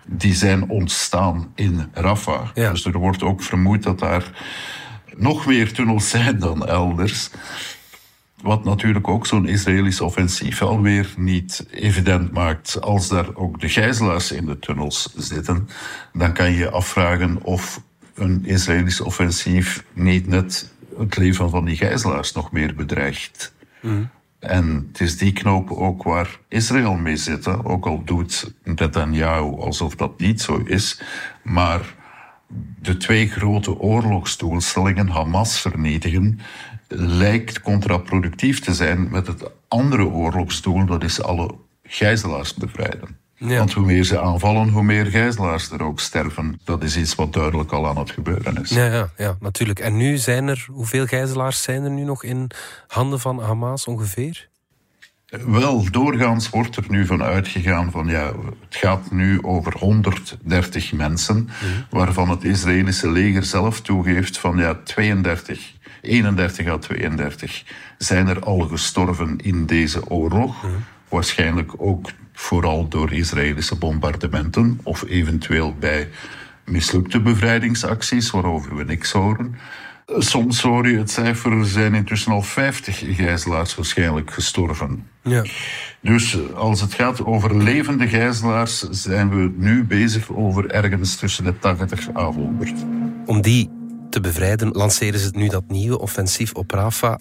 die 0.06 0.34
zijn 0.34 0.68
ontstaan 0.68 1.52
in 1.54 1.88
Rafah. 1.92 2.54
Dus 2.54 2.84
er 2.84 2.98
wordt 2.98 3.22
ook 3.22 3.42
vermoed 3.42 3.82
dat 3.82 3.98
daar 3.98 4.30
nog 5.16 5.46
meer 5.46 5.72
tunnels 5.72 6.10
zijn 6.10 6.38
dan 6.38 6.66
elders. 6.66 7.30
Wat 8.42 8.64
natuurlijk 8.64 9.08
ook 9.08 9.26
zo'n 9.26 9.48
Israëlisch 9.48 10.00
offensief 10.00 10.62
alweer 10.62 11.14
niet 11.16 11.66
evident 11.70 12.32
maakt. 12.32 12.80
Als 12.80 13.08
daar 13.08 13.34
ook 13.34 13.60
de 13.60 13.68
gijzelaars 13.68 14.32
in 14.32 14.46
de 14.46 14.58
tunnels 14.58 15.12
zitten, 15.16 15.68
dan 16.12 16.32
kan 16.32 16.52
je 16.52 16.70
afvragen 16.70 17.42
of 17.42 17.80
een 18.14 18.44
Israëlisch 18.44 19.00
offensief 19.00 19.84
niet 19.92 20.26
net 20.26 20.72
het 20.98 21.16
leven 21.16 21.50
van 21.50 21.64
die 21.64 21.76
gijzelaars 21.76 22.32
nog 22.32 22.52
meer 22.52 22.74
bedreigt. 22.74 23.54
Mm. 23.80 24.10
En 24.38 24.88
het 24.92 25.00
is 25.00 25.18
die 25.18 25.32
knoop 25.32 25.70
ook 25.70 26.02
waar 26.02 26.38
Israël 26.48 26.94
mee 26.94 27.16
zit. 27.16 27.64
Ook 27.64 27.86
al 27.86 28.02
doet 28.04 28.54
Netanyahu 28.64 29.56
alsof 29.56 29.94
dat 29.94 30.18
niet 30.18 30.40
zo 30.40 30.56
is. 30.56 31.02
Maar 31.42 31.94
de 32.80 32.96
twee 32.96 33.28
grote 33.28 33.78
oorlogsdoelstellingen, 33.78 35.08
Hamas 35.08 35.60
vernietigen 35.60 36.40
lijkt 36.96 37.60
contraproductief 37.60 38.60
te 38.60 38.74
zijn 38.74 39.10
met 39.10 39.26
het 39.26 39.50
andere 39.68 40.04
oorlogsdoel, 40.04 40.86
dat 40.86 41.02
is 41.02 41.22
alle 41.22 41.54
gijzelaars 41.82 42.54
bevrijden. 42.54 43.21
Want 43.48 43.72
hoe 43.72 43.84
meer 43.84 44.04
ze 44.04 44.20
aanvallen, 44.20 44.68
hoe 44.68 44.82
meer 44.82 45.06
gijzelaars 45.06 45.70
er 45.70 45.82
ook 45.82 46.00
sterven. 46.00 46.60
Dat 46.64 46.82
is 46.82 46.96
iets 46.96 47.14
wat 47.14 47.32
duidelijk 47.32 47.72
al 47.72 47.88
aan 47.88 47.98
het 47.98 48.10
gebeuren 48.10 48.62
is. 48.62 48.70
Ja, 48.70 48.84
ja, 48.84 49.10
ja, 49.16 49.36
natuurlijk. 49.40 49.78
En 49.78 49.96
nu 49.96 50.16
zijn 50.16 50.48
er, 50.48 50.66
hoeveel 50.70 51.06
gijzelaars 51.06 51.62
zijn 51.62 51.84
er 51.84 51.90
nu 51.90 52.04
nog 52.04 52.24
in 52.24 52.50
handen 52.86 53.20
van 53.20 53.40
Hamas 53.40 53.86
ongeveer? 53.86 54.50
Wel, 55.46 55.90
doorgaans 55.90 56.50
wordt 56.50 56.76
er 56.76 56.84
nu 56.88 57.06
van 57.06 57.22
uitgegaan 57.22 57.90
van 57.90 58.06
ja, 58.06 58.32
het 58.68 58.76
gaat 58.76 59.10
nu 59.10 59.42
over 59.42 59.78
130 59.78 60.92
mensen, 60.92 61.36
mhm. 61.36 61.98
waarvan 61.98 62.28
het 62.28 62.44
Israëlische 62.44 63.10
leger 63.10 63.44
zelf 63.44 63.80
toegeeft 63.80 64.38
van 64.38 64.56
ja, 64.56 64.74
32, 64.84 65.72
31 66.00 66.66
à 66.66 66.78
32 66.78 67.64
zijn 67.98 68.28
er 68.28 68.40
al 68.40 68.60
gestorven 68.60 69.38
in 69.38 69.66
deze 69.66 70.08
oorlog. 70.08 70.62
Mhm. 70.62 70.72
Waarschijnlijk 71.12 71.72
ook 71.76 72.10
vooral 72.32 72.88
door 72.88 73.12
Israëlische 73.12 73.76
bombardementen 73.76 74.80
of 74.82 75.04
eventueel 75.08 75.74
bij 75.80 76.08
mislukte 76.64 77.20
bevrijdingsacties 77.20 78.30
waarover 78.30 78.76
we 78.76 78.84
niks 78.84 79.12
horen. 79.12 79.54
Soms 80.06 80.62
hoor 80.62 80.88
je 80.88 80.98
het 80.98 81.10
cijfer, 81.10 81.52
er 81.52 81.66
zijn 81.66 81.94
intussen 81.94 82.32
al 82.32 82.42
50 82.42 83.16
gijzelaars 83.16 83.74
waarschijnlijk 83.74 84.30
gestorven. 84.30 85.06
Ja. 85.22 85.44
Dus 86.00 86.34
eh, 86.34 86.54
als 86.54 86.80
het 86.80 86.94
gaat 86.94 87.24
over 87.24 87.56
levende 87.56 88.08
gijzelaars, 88.08 88.88
zijn 88.90 89.30
we 89.30 89.52
nu 89.56 89.84
bezig 89.84 90.30
over 90.30 90.70
ergens 90.70 91.16
tussen 91.16 91.44
de 91.44 91.58
80 91.58 92.14
à 92.14 92.24
100. 92.24 92.72
Om 93.26 93.40
die 93.40 93.70
te 94.10 94.20
bevrijden 94.20 94.70
lanceren 94.70 95.20
ze 95.20 95.30
nu 95.32 95.48
dat 95.48 95.64
nieuwe 95.68 95.98
offensief 95.98 96.52
op 96.52 96.70
Rafah. 96.70 97.18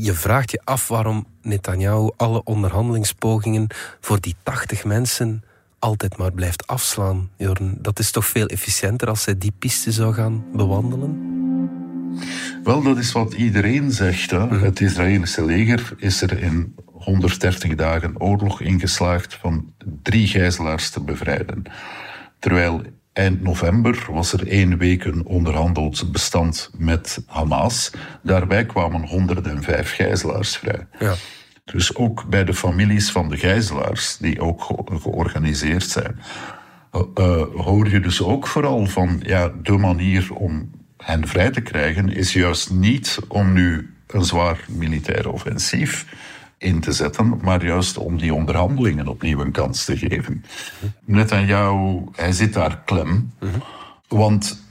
Je 0.00 0.14
vraagt 0.14 0.50
je 0.50 0.60
af 0.64 0.88
waarom 0.88 1.26
Netanyahu 1.42 2.10
alle 2.16 2.44
onderhandelingspogingen 2.44 3.66
voor 4.00 4.20
die 4.20 4.34
80 4.42 4.84
mensen 4.84 5.42
altijd 5.78 6.16
maar 6.16 6.32
blijft 6.32 6.66
afslaan. 6.66 7.30
Jorn, 7.36 7.78
dat 7.80 7.98
is 7.98 8.10
toch 8.10 8.26
veel 8.26 8.46
efficiënter 8.46 9.08
als 9.08 9.24
hij 9.24 9.38
die 9.38 9.52
piste 9.58 9.92
zou 9.92 10.14
gaan 10.14 10.44
bewandelen? 10.52 11.36
Wel, 12.64 12.82
dat 12.82 12.98
is 12.98 13.12
wat 13.12 13.32
iedereen 13.32 13.92
zegt. 13.92 14.30
Hè. 14.30 14.46
Mhm. 14.46 14.64
Het 14.64 14.80
Israëlische 14.80 15.44
leger 15.44 15.94
is 15.96 16.22
er 16.22 16.42
in 16.42 16.74
130 16.84 17.74
dagen 17.74 18.20
oorlog 18.20 18.60
ingeslaagd 18.60 19.34
van 19.34 19.72
drie 20.02 20.26
gijzelaars 20.26 20.90
te 20.90 21.00
bevrijden. 21.00 21.62
Terwijl 22.38 22.82
eind 23.18 23.42
november 23.42 24.06
was 24.10 24.32
er 24.32 24.48
één 24.48 24.78
week 24.78 25.04
een 25.04 25.24
onderhandeld 25.24 26.12
bestand 26.12 26.70
met 26.76 27.22
Hamas. 27.26 27.90
Daarbij 28.22 28.66
kwamen 28.66 29.06
105 29.06 29.94
gijzelaars 29.94 30.56
vrij. 30.56 30.86
Ja. 30.98 31.14
Dus 31.64 31.96
ook 31.96 32.24
bij 32.28 32.44
de 32.44 32.54
families 32.54 33.10
van 33.10 33.28
de 33.28 33.36
gijzelaars, 33.36 34.16
die 34.16 34.40
ook 34.40 34.62
georganiseerd 35.02 35.84
zijn, 35.84 36.20
uh, 36.92 37.42
hoor 37.54 37.90
je 37.90 38.00
dus 38.00 38.22
ook 38.22 38.46
vooral 38.46 38.86
van 38.86 39.20
ja, 39.22 39.52
de 39.62 39.76
manier 39.76 40.34
om 40.34 40.70
hen 40.96 41.28
vrij 41.28 41.50
te 41.50 41.60
krijgen, 41.60 42.08
is 42.08 42.32
juist 42.32 42.70
niet 42.70 43.18
om 43.28 43.52
nu 43.52 43.94
een 44.06 44.24
zwaar 44.24 44.64
militair 44.68 45.32
offensief 45.32 46.06
in 46.58 46.80
te 46.80 46.92
zetten, 46.92 47.40
maar 47.42 47.64
juist 47.64 47.96
om 47.96 48.18
die 48.18 48.34
onderhandelingen 48.34 49.08
opnieuw 49.08 49.40
een 49.40 49.52
kans 49.52 49.84
te 49.84 49.96
geven. 49.96 50.44
Net 51.04 51.32
aan 51.32 51.46
jou, 51.46 52.02
hij 52.12 52.32
zit 52.32 52.52
daar 52.52 52.82
klem, 52.84 53.32
want 54.08 54.62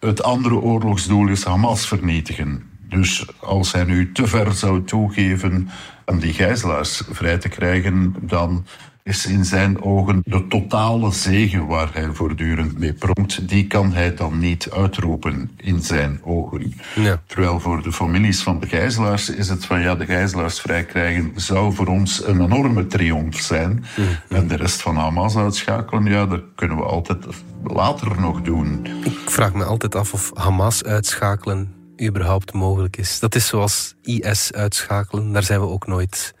het 0.00 0.22
andere 0.22 0.54
oorlogsdoel 0.54 1.28
is 1.28 1.44
Hamas 1.44 1.86
vernietigen. 1.86 2.62
Dus 2.88 3.26
als 3.40 3.72
hij 3.72 3.84
nu 3.84 4.12
te 4.12 4.26
ver 4.26 4.52
zou 4.52 4.84
toegeven 4.84 5.68
om 6.04 6.18
die 6.18 6.32
gijzelaars 6.32 7.02
vrij 7.10 7.38
te 7.38 7.48
krijgen, 7.48 8.14
dan 8.20 8.66
is 9.06 9.26
in 9.26 9.44
zijn 9.44 9.82
ogen 9.82 10.22
de 10.24 10.46
totale 10.46 11.12
zegen 11.12 11.66
waar 11.66 11.88
hij 11.92 12.08
voortdurend 12.12 12.78
mee 12.78 12.92
pronkt, 12.92 13.48
die 13.48 13.66
kan 13.66 13.92
hij 13.92 14.14
dan 14.14 14.38
niet 14.38 14.70
uitroepen 14.70 15.50
in 15.56 15.82
zijn 15.82 16.20
ogen. 16.24 16.74
Ja. 16.94 17.22
Terwijl 17.26 17.60
voor 17.60 17.82
de 17.82 17.92
families 17.92 18.42
van 18.42 18.60
de 18.60 18.66
gijzelaars 18.66 19.30
is 19.30 19.48
het 19.48 19.64
van 19.64 19.80
ja, 19.80 19.94
de 19.94 20.04
gijzelaars 20.04 20.60
vrijkrijgen 20.60 21.32
zou 21.34 21.74
voor 21.74 21.86
ons 21.86 22.26
een 22.26 22.40
enorme 22.40 22.86
triomf 22.86 23.40
zijn. 23.40 23.84
Mhm. 23.96 24.36
En 24.36 24.48
de 24.48 24.56
rest 24.56 24.82
van 24.82 24.96
Hamas 24.96 25.36
uitschakelen, 25.36 26.04
ja, 26.04 26.26
dat 26.26 26.42
kunnen 26.54 26.76
we 26.76 26.82
altijd 26.82 27.24
later 27.64 28.20
nog 28.20 28.42
doen. 28.42 28.86
Ik 29.04 29.30
vraag 29.30 29.54
me 29.54 29.64
altijd 29.64 29.94
af 29.94 30.12
of 30.12 30.30
Hamas 30.34 30.84
uitschakelen 30.84 31.74
überhaupt 32.02 32.52
mogelijk 32.52 32.96
is. 32.96 33.18
Dat 33.18 33.34
is 33.34 33.46
zoals 33.46 33.94
IS 34.02 34.52
uitschakelen, 34.52 35.32
daar 35.32 35.42
zijn 35.42 35.60
we 35.60 35.66
ook 35.66 35.86
nooit 35.86 36.34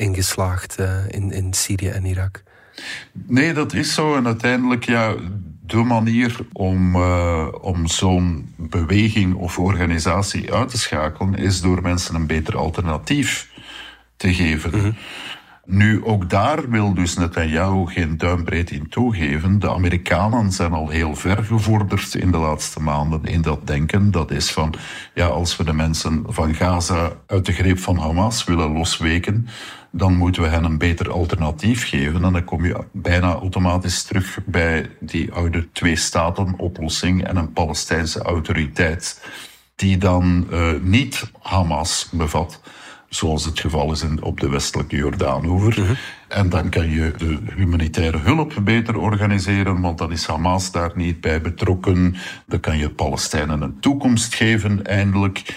ingeslaagd 0.00 0.80
uh, 0.80 1.08
in, 1.08 1.32
in 1.32 1.52
Syrië 1.52 1.88
en 1.88 2.04
Irak. 2.04 2.42
Nee, 3.12 3.52
dat 3.52 3.72
is 3.74 3.94
zo. 3.94 4.16
En 4.16 4.26
uiteindelijk, 4.26 4.84
ja, 4.84 5.14
de 5.66 5.76
manier 5.76 6.36
om, 6.52 6.96
uh, 6.96 7.46
om 7.60 7.86
zo'n 7.86 8.54
beweging 8.56 9.34
of 9.34 9.58
organisatie 9.58 10.52
uit 10.52 10.68
te 10.68 10.78
schakelen, 10.78 11.34
is 11.34 11.60
door 11.60 11.82
mensen 11.82 12.14
een 12.14 12.26
beter 12.26 12.56
alternatief 12.56 13.48
te 14.16 14.34
geven. 14.34 14.70
Mhm. 14.70 14.90
Nu, 15.64 16.04
ook 16.04 16.30
daar 16.30 16.70
wil 16.70 16.94
dus 16.94 17.16
Netanyahu 17.16 17.86
geen 17.86 18.16
duimbreed 18.16 18.70
in 18.70 18.88
toegeven. 18.88 19.58
De 19.58 19.70
Amerikanen 19.70 20.52
zijn 20.52 20.72
al 20.72 20.88
heel 20.88 21.14
ver 21.14 21.44
gevorderd 21.44 22.14
in 22.14 22.30
de 22.30 22.38
laatste 22.38 22.80
maanden 22.80 23.24
in 23.24 23.42
dat 23.42 23.66
denken. 23.66 24.10
Dat 24.10 24.30
is 24.30 24.50
van, 24.50 24.74
ja, 25.14 25.26
als 25.26 25.56
we 25.56 25.64
de 25.64 25.72
mensen 25.72 26.24
van 26.26 26.54
Gaza 26.54 27.12
uit 27.26 27.46
de 27.46 27.52
greep 27.52 27.78
van 27.78 27.96
Hamas 27.96 28.44
willen 28.44 28.72
losweken, 28.72 29.48
dan 29.90 30.16
moeten 30.16 30.42
we 30.42 30.48
hen 30.48 30.64
een 30.64 30.78
beter 30.78 31.10
alternatief 31.10 31.88
geven. 31.88 32.24
En 32.24 32.32
dan 32.32 32.44
kom 32.44 32.64
je 32.64 32.84
bijna 32.92 33.32
automatisch 33.32 34.02
terug 34.02 34.38
bij 34.46 34.90
die 35.00 35.32
oude 35.32 35.72
twee-staten-oplossing 35.72 37.24
en 37.24 37.36
een 37.36 37.52
Palestijnse 37.52 38.22
autoriteit, 38.22 39.24
die 39.74 39.98
dan 39.98 40.46
uh, 40.50 40.72
niet 40.82 41.30
Hamas 41.38 42.08
bevat 42.12 42.60
zoals 43.10 43.44
het 43.44 43.60
geval 43.60 43.92
is 43.92 44.02
in, 44.02 44.22
op 44.22 44.40
de 44.40 44.48
westelijke 44.48 44.96
Jordaanoever. 44.96 45.82
Mhm. 45.82 45.92
En 46.28 46.48
dan 46.48 46.68
kan 46.68 46.90
je 46.90 47.12
de 47.16 47.38
humanitaire 47.56 48.18
hulp 48.18 48.54
beter 48.62 48.98
organiseren, 48.98 49.80
want 49.80 49.98
dan 49.98 50.12
is 50.12 50.26
Hamas 50.26 50.72
daar 50.72 50.92
niet 50.94 51.20
bij 51.20 51.40
betrokken. 51.40 52.16
Dan 52.46 52.60
kan 52.60 52.78
je 52.78 52.90
Palestijnen 52.90 53.62
een 53.62 53.80
toekomst 53.80 54.34
geven, 54.34 54.86
eindelijk. 54.86 55.54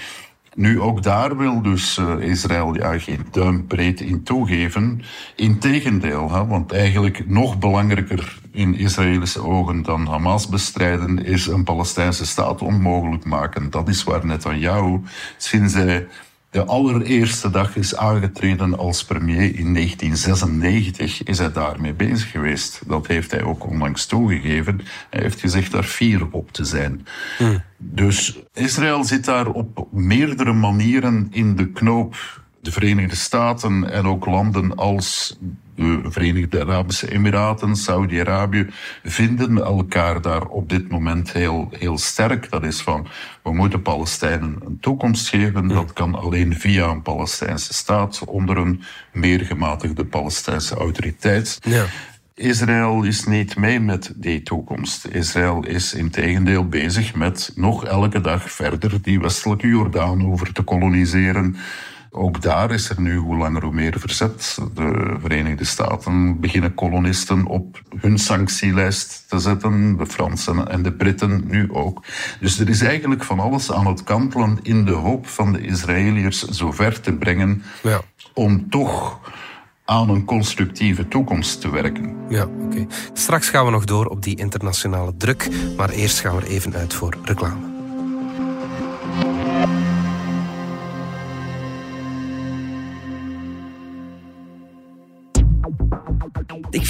Nu, 0.56 0.82
ook 0.82 1.04
daar 1.04 1.38
wil 1.38 1.62
dus 1.62 1.98
uh, 1.98 2.20
Israël 2.20 2.76
ja, 2.76 3.00
geen 3.00 3.26
duimbreed 3.32 4.02
in 4.02 4.24
toegeven. 4.24 5.02
Integendeel, 5.36 6.32
hè, 6.32 6.46
want 6.46 6.72
eigenlijk 6.72 7.30
nog 7.30 7.60
belangrijker 7.60 8.40
in 8.52 8.76
Israëlische 8.76 9.44
ogen 9.44 9.82
dan 9.82 10.08
Hamas 10.08 10.48
bestrijden 10.48 11.26
is 11.26 11.48
een 11.48 11.64
Palestijnse 11.64 12.26
staat 12.26 12.62
onmogelijk 12.62 13.26
maken. 13.26 13.70
Dat 13.70 13.88
is 13.88 14.04
waar 14.04 14.26
Netanyahu 14.26 15.00
sinds 15.38 15.74
hij 15.74 16.08
de 16.54 16.66
allereerste 16.66 17.50
dag 17.50 17.76
is 17.76 17.96
aangetreden 17.96 18.78
als 18.78 19.06
premier 19.06 19.56
in 19.56 19.74
1996, 19.74 21.24
is 21.24 21.38
hij 21.38 21.52
daarmee 21.52 21.94
bezig 21.94 22.32
geweest. 22.32 22.82
Dat 22.88 23.08
heeft 23.08 23.32
hij 23.32 23.44
ook 23.44 23.70
onlangs 23.70 24.06
toegegeven. 24.06 24.82
Hij 25.10 25.22
heeft 25.22 25.40
gezegd 25.40 25.72
daar 25.72 25.84
fier 25.84 26.28
op 26.32 26.52
te 26.52 26.66
zijn. 26.66 27.08
Hmm. 27.38 27.64
Dus 27.78 28.40
Israël 28.54 29.04
zit 29.04 29.26
daar 29.26 29.48
op 29.48 29.88
meerdere 29.92 30.54
manieren 30.54 31.28
in 31.32 31.56
de 31.56 31.72
knoop. 31.72 32.42
De 32.62 32.72
Verenigde 32.72 33.16
Staten 33.16 33.92
en 33.92 34.06
ook 34.06 34.26
landen 34.26 34.76
als 34.76 35.38
de 35.76 36.02
Verenigde 36.04 36.62
Arabische 36.62 37.12
Emiraten, 37.12 37.76
Saudi-Arabië, 37.76 38.68
vinden 39.04 39.58
elkaar 39.58 40.22
daar 40.22 40.46
op 40.46 40.70
dit 40.70 40.90
moment 40.90 41.32
heel, 41.32 41.70
heel 41.72 41.98
sterk. 41.98 42.50
Dat 42.50 42.64
is 42.64 42.82
van, 42.82 43.08
we 43.44 43.54
moeten 43.54 43.82
Palestijnen 43.82 44.58
een 44.66 44.78
toekomst 44.80 45.30
geven. 45.30 45.68
Dat 45.68 45.94
kan 45.94 46.16
alleen 46.16 46.56
via 46.56 46.88
een 46.88 47.02
Palestijnse 47.02 47.74
staat 47.74 48.24
onder 48.26 48.58
een 48.58 48.84
meer 49.12 49.40
gematigde 49.40 50.06
Palestijnse 50.06 50.76
autoriteit. 50.76 51.60
Ja. 51.62 51.86
Israël 52.36 53.04
is 53.04 53.26
niet 53.26 53.56
mee 53.56 53.80
met 53.80 54.14
die 54.16 54.44
toekomst. 54.44 55.08
Israël 55.08 55.66
is 55.66 55.94
in 55.94 56.10
tegendeel 56.10 56.68
bezig 56.68 57.16
met 57.16 57.52
nog 57.56 57.86
elke 57.86 58.22
dag 58.22 58.52
verder 58.52 59.02
die 59.02 59.20
westelijke 59.20 59.68
Jordaan 59.68 60.26
over 60.26 60.54
te 60.54 60.62
koloniseren 60.62 61.56
ook 62.16 62.42
daar 62.42 62.72
is 62.72 62.90
er 62.90 63.02
nu 63.02 63.18
hoe 63.18 63.38
langer 63.38 63.64
hoe 63.64 63.74
meer 63.74 64.00
verzet. 64.00 64.58
De 64.74 65.16
Verenigde 65.22 65.66
Staten 65.66 66.40
beginnen 66.40 66.74
kolonisten 66.74 67.46
op 67.46 67.82
hun 68.00 68.18
sanctielijst 68.18 69.24
te 69.30 69.40
zetten. 69.40 69.98
De 69.98 70.06
Fransen 70.06 70.68
en 70.68 70.84
de 70.84 70.94
Britten 70.94 71.44
nu 71.48 71.74
ook. 71.74 72.06
Dus 72.40 72.60
er 72.60 72.70
is 72.70 72.82
eigenlijk 72.82 73.24
van 73.24 73.40
alles 73.40 73.72
aan 73.72 73.88
het 73.88 74.04
kantelen 74.04 74.60
in 74.62 74.86
de 74.86 74.92
hoop 74.92 75.28
van 75.28 75.54
de 75.54 75.62
Israëliërs 75.62 76.48
zover 76.48 77.02
te 77.02 77.14
brengen 77.14 77.64
ja. 77.84 78.02
om 78.34 78.70
toch 78.70 79.20
aan 79.86 80.10
een 80.10 80.26
constructieve 80.26 81.08
toekomst 81.08 81.62
te 81.62 81.70
werken. 81.70 82.16
Ja, 82.30 82.48
oké. 82.62 82.86
Straks 83.14 83.50
gaan 83.50 83.66
we 83.66 83.72
nog 83.72 83.86
door 83.86 84.06
op 84.06 84.24
die 84.24 84.38
internationale 84.38 85.14
druk, 85.18 85.50
maar 85.78 85.90
eerst 85.90 86.20
gaan 86.20 86.36
we 86.36 86.42
er 86.42 86.48
even 86.48 86.76
uit 86.76 86.94
voor 86.94 87.18
reclame. 87.24 87.73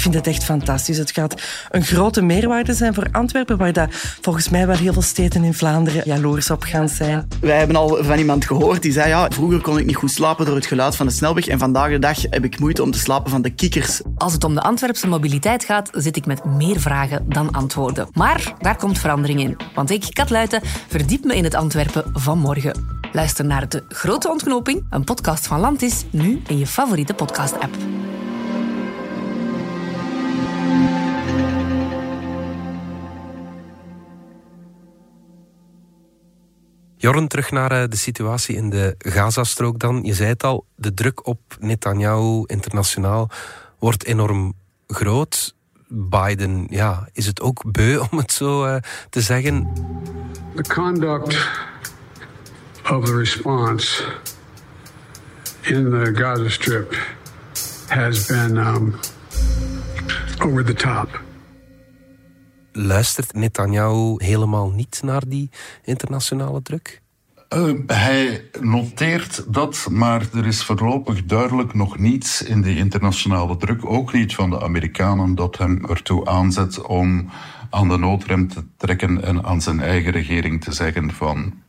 Vind 0.04 0.16
het 0.16 0.26
echt 0.26 0.44
fantastisch. 0.44 0.98
Het 0.98 1.10
gaat 1.10 1.42
een 1.70 1.82
grote 1.82 2.22
meerwaarde 2.22 2.72
zijn 2.72 2.94
voor 2.94 3.06
Antwerpen, 3.12 3.56
waar 3.56 3.72
dat 3.72 3.88
volgens 4.20 4.48
mij 4.48 4.66
wel 4.66 4.76
heel 4.76 4.92
veel 4.92 5.02
steden 5.02 5.44
in 5.44 5.54
Vlaanderen 5.54 6.02
jaloers 6.04 6.50
op 6.50 6.62
gaan 6.62 6.88
zijn. 6.88 7.28
Wij 7.40 7.58
hebben 7.58 7.76
al 7.76 7.98
van 8.00 8.18
iemand 8.18 8.44
gehoord 8.44 8.82
die 8.82 8.92
zei, 8.92 9.08
ja, 9.08 9.30
vroeger 9.30 9.60
kon 9.60 9.78
ik 9.78 9.86
niet 9.86 9.96
goed 9.96 10.10
slapen 10.10 10.46
door 10.46 10.54
het 10.54 10.66
geluid 10.66 10.96
van 10.96 11.06
de 11.06 11.12
snelweg 11.12 11.46
en 11.46 11.58
vandaag 11.58 11.90
de 11.90 11.98
dag 11.98 12.22
heb 12.22 12.44
ik 12.44 12.58
moeite 12.58 12.82
om 12.82 12.90
te 12.90 12.98
slapen 12.98 13.30
van 13.30 13.42
de 13.42 13.50
kikkers. 13.50 14.00
Als 14.16 14.32
het 14.32 14.44
om 14.44 14.54
de 14.54 14.60
Antwerpse 14.60 15.06
mobiliteit 15.06 15.64
gaat, 15.64 15.90
zit 15.92 16.16
ik 16.16 16.26
met 16.26 16.44
meer 16.44 16.80
vragen 16.80 17.24
dan 17.28 17.50
antwoorden. 17.50 18.08
Maar 18.12 18.54
daar 18.58 18.76
komt 18.76 18.98
verandering 18.98 19.40
in. 19.40 19.56
Want 19.74 19.90
ik, 19.90 20.04
Kat 20.12 20.30
Luiten, 20.30 20.60
verdiep 20.88 21.24
me 21.24 21.36
in 21.36 21.44
het 21.44 21.54
Antwerpen 21.54 22.04
van 22.12 22.38
morgen. 22.38 23.00
Luister 23.12 23.44
naar 23.44 23.68
De 23.68 23.84
Grote 23.88 24.30
Ontknoping, 24.30 24.86
een 24.90 25.04
podcast 25.04 25.46
van 25.46 25.60
Landis, 25.60 26.04
nu 26.10 26.42
in 26.46 26.58
je 26.58 26.66
favoriete 26.66 27.14
podcast-app. 27.14 27.76
Jorn, 37.04 37.28
terug 37.28 37.50
naar 37.50 37.72
eh, 37.72 37.88
de 37.88 37.96
situatie 37.96 38.56
in 38.56 38.70
de 38.70 38.94
Gazastrook 38.98 39.78
dan. 39.78 40.00
Je 40.02 40.14
zei 40.14 40.28
het 40.28 40.44
al, 40.44 40.66
de 40.74 40.94
druk 40.94 41.26
op 41.26 41.40
Netanyahu 41.60 42.44
internationaal 42.46 43.30
wordt 43.78 44.04
enorm 44.04 44.54
groot. 44.86 45.54
Biden, 45.88 46.66
ja, 46.70 47.08
is 47.12 47.26
het 47.26 47.40
ook 47.40 47.62
beu 47.72 47.98
om 48.10 48.18
het 48.18 48.32
zo 48.32 48.66
uh, 48.66 48.76
te 49.10 49.20
zeggen? 49.20 49.72
The 50.54 50.62
conduct 50.62 51.48
of 52.90 53.04
the 53.04 53.16
response 53.16 54.02
in 55.60 55.90
the 55.90 56.12
Gaza 56.14 56.48
Strip 56.48 56.96
has 57.86 58.26
been 58.26 58.56
um, 58.56 58.94
over 60.38 60.64
the 60.64 60.74
top. 60.74 61.22
Luistert 62.76 63.32
Netanyahu 63.32 64.14
helemaal 64.16 64.70
niet 64.70 65.00
naar 65.04 65.22
die 65.28 65.50
internationale 65.82 66.62
druk? 66.62 67.02
Uh, 67.56 67.72
hij 67.86 68.44
noteert 68.60 69.44
dat, 69.48 69.86
maar 69.90 70.26
er 70.34 70.46
is 70.46 70.64
voorlopig 70.64 71.24
duidelijk 71.24 71.74
nog 71.74 71.98
niets 71.98 72.42
in 72.42 72.62
die 72.62 72.76
internationale 72.76 73.56
druk, 73.56 73.86
ook 73.86 74.12
niet 74.12 74.34
van 74.34 74.50
de 74.50 74.60
Amerikanen, 74.60 75.34
dat 75.34 75.58
hem 75.58 75.84
ertoe 75.86 76.26
aanzet 76.26 76.80
om 76.82 77.30
aan 77.70 77.88
de 77.88 77.96
noodrem 77.96 78.48
te 78.48 78.64
trekken 78.76 79.24
en 79.24 79.44
aan 79.44 79.60
zijn 79.60 79.80
eigen 79.80 80.12
regering 80.12 80.64
te 80.64 80.72
zeggen 80.72 81.10
van 81.10 81.62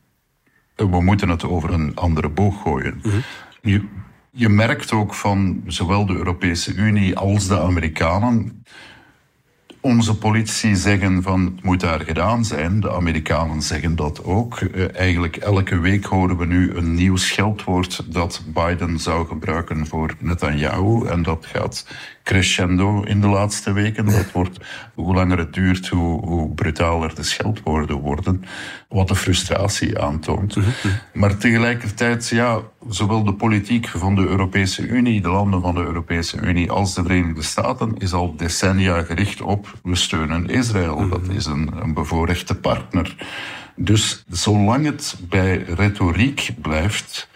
we 0.76 1.02
moeten 1.02 1.28
het 1.28 1.44
over 1.44 1.72
een 1.72 1.94
andere 1.94 2.28
boog 2.28 2.62
gooien. 2.62 2.98
-hmm. 3.02 3.22
je, 3.62 3.84
je 4.30 4.48
merkt 4.48 4.92
ook 4.92 5.14
van 5.14 5.62
zowel 5.66 6.06
de 6.06 6.14
Europese 6.14 6.74
Unie 6.74 7.16
als 7.16 7.48
de 7.48 7.60
Amerikanen 7.60 8.64
onze 9.86 10.18
politici 10.18 10.74
zeggen 10.74 11.22
van 11.22 11.44
het 11.44 11.62
moet 11.62 11.80
daar 11.80 12.00
gedaan 12.00 12.44
zijn. 12.44 12.80
De 12.80 12.90
Amerikanen 12.90 13.62
zeggen 13.62 13.96
dat 13.96 14.24
ook. 14.24 14.60
Uh, 14.60 14.94
eigenlijk 14.94 15.36
elke 15.36 15.78
week 15.78 16.04
horen 16.04 16.36
we 16.36 16.46
nu 16.46 16.74
een 16.74 16.94
nieuw 16.94 17.16
scheldwoord 17.16 18.12
dat 18.12 18.42
Biden 18.46 18.98
zou 18.98 19.26
gebruiken 19.26 19.86
voor 19.86 20.14
Netanyahu. 20.18 21.06
En 21.06 21.22
dat 21.22 21.46
gaat 21.46 21.86
crescendo 22.26 23.02
in 23.02 23.20
de 23.20 23.26
laatste 23.26 23.72
weken. 23.72 24.04
Dat 24.04 24.32
wordt, 24.32 24.58
hoe 24.94 25.14
langer 25.14 25.38
het 25.38 25.52
duurt, 25.52 25.88
hoe, 25.88 26.26
hoe 26.26 26.54
brutaler 26.54 27.14
de 27.14 27.22
scheldwoorden 27.22 27.96
worden. 27.96 28.44
Wat 28.88 29.08
de 29.08 29.14
frustratie 29.14 29.98
aantoont. 29.98 30.56
Maar 31.12 31.36
tegelijkertijd, 31.36 32.28
ja, 32.28 32.60
zowel 32.88 33.24
de 33.24 33.34
politiek 33.34 33.88
van 33.88 34.14
de 34.14 34.26
Europese 34.26 34.86
Unie, 34.86 35.20
de 35.20 35.28
landen 35.28 35.60
van 35.60 35.74
de 35.74 35.80
Europese 35.80 36.40
Unie, 36.40 36.70
als 36.70 36.94
de 36.94 37.02
Verenigde 37.02 37.42
Staten 37.42 37.96
is 37.98 38.12
al 38.12 38.36
decennia 38.36 39.02
gericht 39.02 39.40
op 39.40 39.78
we 39.82 39.94
steunen 39.94 40.48
Israël. 40.48 41.08
Dat 41.08 41.28
is 41.28 41.46
een, 41.46 41.70
een 41.82 41.94
bevoorrechte 41.94 42.54
partner. 42.54 43.16
Dus 43.76 44.24
zolang 44.28 44.84
het 44.84 45.16
bij 45.28 45.56
retoriek 45.56 46.50
blijft, 46.62 47.28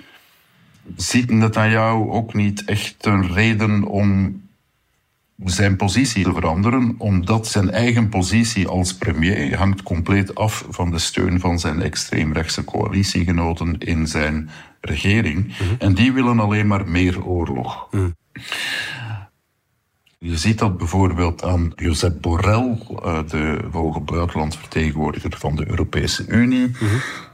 ziet 0.97 1.31
Netanyahu 1.31 2.11
ook 2.11 2.35
niet 2.35 2.65
echt 2.65 3.07
een 3.07 3.33
reden 3.33 3.85
om 3.85 4.41
zijn 5.45 5.77
positie 5.77 6.25
te 6.25 6.33
veranderen, 6.33 6.95
omdat 6.99 7.47
zijn 7.47 7.71
eigen 7.71 8.09
positie 8.09 8.69
als 8.69 8.95
premier 8.95 9.57
hangt 9.57 9.83
compleet 9.83 10.35
af 10.35 10.67
van 10.69 10.91
de 10.91 10.99
steun 10.99 11.41
van 11.41 11.59
zijn 11.59 11.83
extreemrechtse 11.83 12.65
coalitiegenoten 12.65 13.79
in 13.79 14.07
zijn 14.07 14.51
regering. 14.81 15.55
En 15.79 15.95
die 15.95 16.13
willen 16.13 16.41
alleen 16.41 16.67
maar 16.67 16.89
meer 16.89 17.25
oorlog. 17.25 17.89
Je 20.19 20.37
ziet 20.37 20.59
dat 20.59 20.79
bijvoorbeeld 20.79 21.45
aan 21.45 21.73
Josep 21.77 22.21
Borrell, 22.21 22.79
de 23.29 23.59
hoge 23.73 24.01
buitenlandvertegenwoordiger 24.01 25.37
van 25.39 25.57
de 25.57 25.71
Europese 25.71 26.27
Unie. 26.27 26.71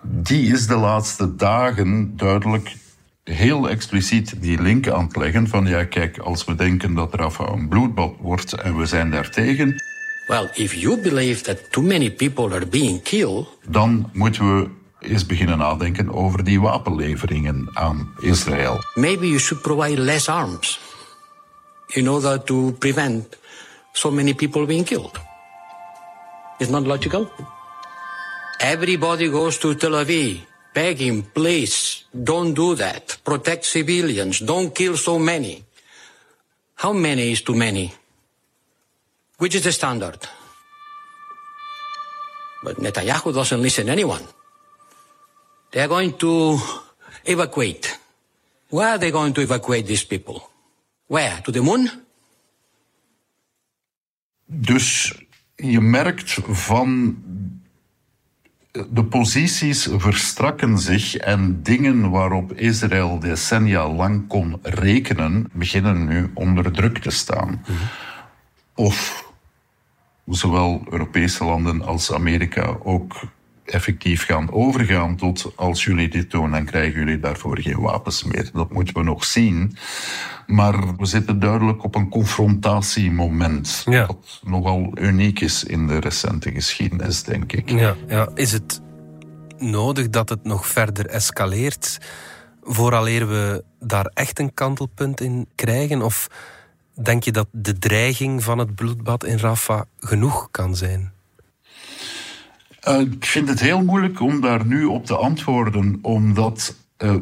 Die 0.02 0.52
is 0.52 0.66
de 0.66 0.76
laatste 0.76 1.36
dagen 1.36 2.16
duidelijk 2.16 2.76
heel 3.30 3.68
expliciet 3.68 4.42
die 4.42 4.62
link 4.62 4.88
aan 4.88 5.04
het 5.04 5.16
leggen 5.16 5.48
van 5.48 5.66
ja, 5.66 5.84
kijk, 5.84 6.18
als 6.18 6.44
we 6.44 6.54
denken 6.54 6.94
dat 6.94 7.14
Rafa 7.14 7.48
een 7.48 7.68
bloedbad 7.68 8.14
wordt 8.20 8.52
en 8.52 8.76
we 8.76 8.86
zijn 8.86 9.10
daartegen. 9.10 9.82
Well, 10.26 10.50
if 10.54 10.74
you 10.74 11.00
believe 11.00 11.42
that 11.42 11.72
too 11.72 11.84
many 11.84 12.10
people 12.10 12.54
are 12.54 12.66
being 12.66 13.02
killed, 13.02 13.46
dan 13.68 14.10
moeten 14.12 14.56
we 14.56 14.68
eens 15.00 15.26
beginnen 15.26 15.58
nadenken 15.58 16.12
over 16.12 16.44
die 16.44 16.60
wapenleveringen 16.60 17.70
aan 17.72 18.14
Israël. 18.20 18.78
Maybe 18.94 19.26
you 19.26 19.38
should 19.38 19.62
provide 19.62 20.00
less 20.00 20.28
arms 20.28 20.80
in 21.86 22.10
order 22.10 22.42
to 22.42 22.72
prevent 22.78 23.38
so 23.92 24.10
many 24.10 24.34
people 24.34 24.66
being 24.66 24.84
killed. 24.84 25.20
It's 26.58 26.70
not 26.70 26.86
logical. 26.86 27.30
Everybody 28.58 29.28
goes 29.28 29.58
to 29.58 29.74
Tel 29.74 30.04
Aviv 30.04 30.54
begging, 30.76 31.24
please, 31.32 32.05
don't 32.24 32.54
do 32.54 32.74
that. 32.74 33.18
Protect 33.24 33.64
civilians. 33.64 34.40
Don't 34.40 34.74
kill 34.74 34.96
so 34.96 35.18
many. 35.18 35.64
How 36.74 36.92
many 36.92 37.32
is 37.32 37.42
too 37.42 37.54
many? 37.54 37.92
Which 39.38 39.54
is 39.54 39.64
the 39.64 39.72
standard? 39.72 40.18
But 42.62 42.76
Netanyahu 42.76 43.32
doesn't 43.34 43.62
listen 43.62 43.86
to 43.86 43.92
anyone. 43.92 44.24
They 45.72 45.80
are 45.80 45.88
going 45.88 46.16
to 46.18 46.58
evacuate. 47.24 47.98
Where 48.70 48.88
are 48.88 48.98
they 48.98 49.10
going 49.10 49.32
to 49.34 49.40
evacuate 49.40 49.86
these 49.86 50.04
people? 50.04 50.50
Where? 51.06 51.40
To 51.44 51.52
the 51.52 51.60
moon? 51.60 51.90
Dus 54.46 55.14
je 55.54 55.80
merkt 55.80 56.38
van 56.42 57.16
de 58.90 59.04
posities 59.04 59.88
verstrakken 59.96 60.78
zich 60.78 61.16
en 61.16 61.62
dingen 61.62 62.10
waarop 62.10 62.52
Israël 62.52 63.18
decennia 63.18 63.88
lang 63.88 64.28
kon 64.28 64.58
rekenen, 64.62 65.48
beginnen 65.52 66.06
nu 66.06 66.30
onder 66.34 66.72
druk 66.72 66.98
te 66.98 67.10
staan. 67.10 67.64
Of 68.74 69.24
zowel 70.26 70.86
Europese 70.90 71.44
landen 71.44 71.82
als 71.82 72.12
Amerika 72.12 72.76
ook 72.82 73.14
effectief 73.66 74.24
gaan 74.24 74.52
overgaan 74.52 75.16
tot 75.16 75.52
als 75.54 75.84
jullie 75.84 76.08
dit 76.08 76.30
doen, 76.30 76.50
dan 76.50 76.64
krijgen 76.64 76.98
jullie 76.98 77.20
daarvoor 77.20 77.60
geen 77.60 77.80
wapens 77.80 78.24
meer. 78.24 78.50
Dat 78.52 78.72
moeten 78.72 78.94
we 78.94 79.02
nog 79.02 79.24
zien. 79.24 79.76
Maar 80.46 80.96
we 80.96 81.06
zitten 81.06 81.40
duidelijk 81.40 81.84
op 81.84 81.94
een 81.94 82.08
confrontatiemoment. 82.08 83.82
Ja. 83.88 84.06
Dat 84.06 84.40
nogal 84.44 84.90
uniek 84.94 85.40
is 85.40 85.64
in 85.64 85.86
de 85.86 86.00
recente 86.00 86.52
geschiedenis, 86.52 87.22
denk 87.22 87.52
ik. 87.52 87.70
Ja, 87.70 87.96
ja. 88.08 88.28
Is 88.34 88.52
het 88.52 88.80
nodig 89.58 90.08
dat 90.08 90.28
het 90.28 90.44
nog 90.44 90.66
verder 90.66 91.06
escaleert 91.06 91.98
vooraleer 92.62 93.28
we 93.28 93.64
daar 93.80 94.10
echt 94.14 94.38
een 94.38 94.54
kantelpunt 94.54 95.20
in 95.20 95.48
krijgen? 95.54 96.02
Of 96.02 96.28
denk 97.02 97.24
je 97.24 97.32
dat 97.32 97.48
de 97.52 97.78
dreiging 97.78 98.42
van 98.42 98.58
het 98.58 98.74
bloedbad 98.74 99.24
in 99.24 99.38
Rafah 99.38 99.82
genoeg 99.98 100.48
kan 100.50 100.76
zijn? 100.76 101.12
Uh, 102.88 103.00
ik 103.00 103.24
vind 103.24 103.48
het 103.48 103.60
heel 103.60 103.84
moeilijk 103.84 104.20
om 104.20 104.40
daar 104.40 104.66
nu 104.66 104.84
op 104.84 105.06
te 105.06 105.16
antwoorden, 105.16 105.98
omdat 106.02 106.74
uh, 106.98 107.14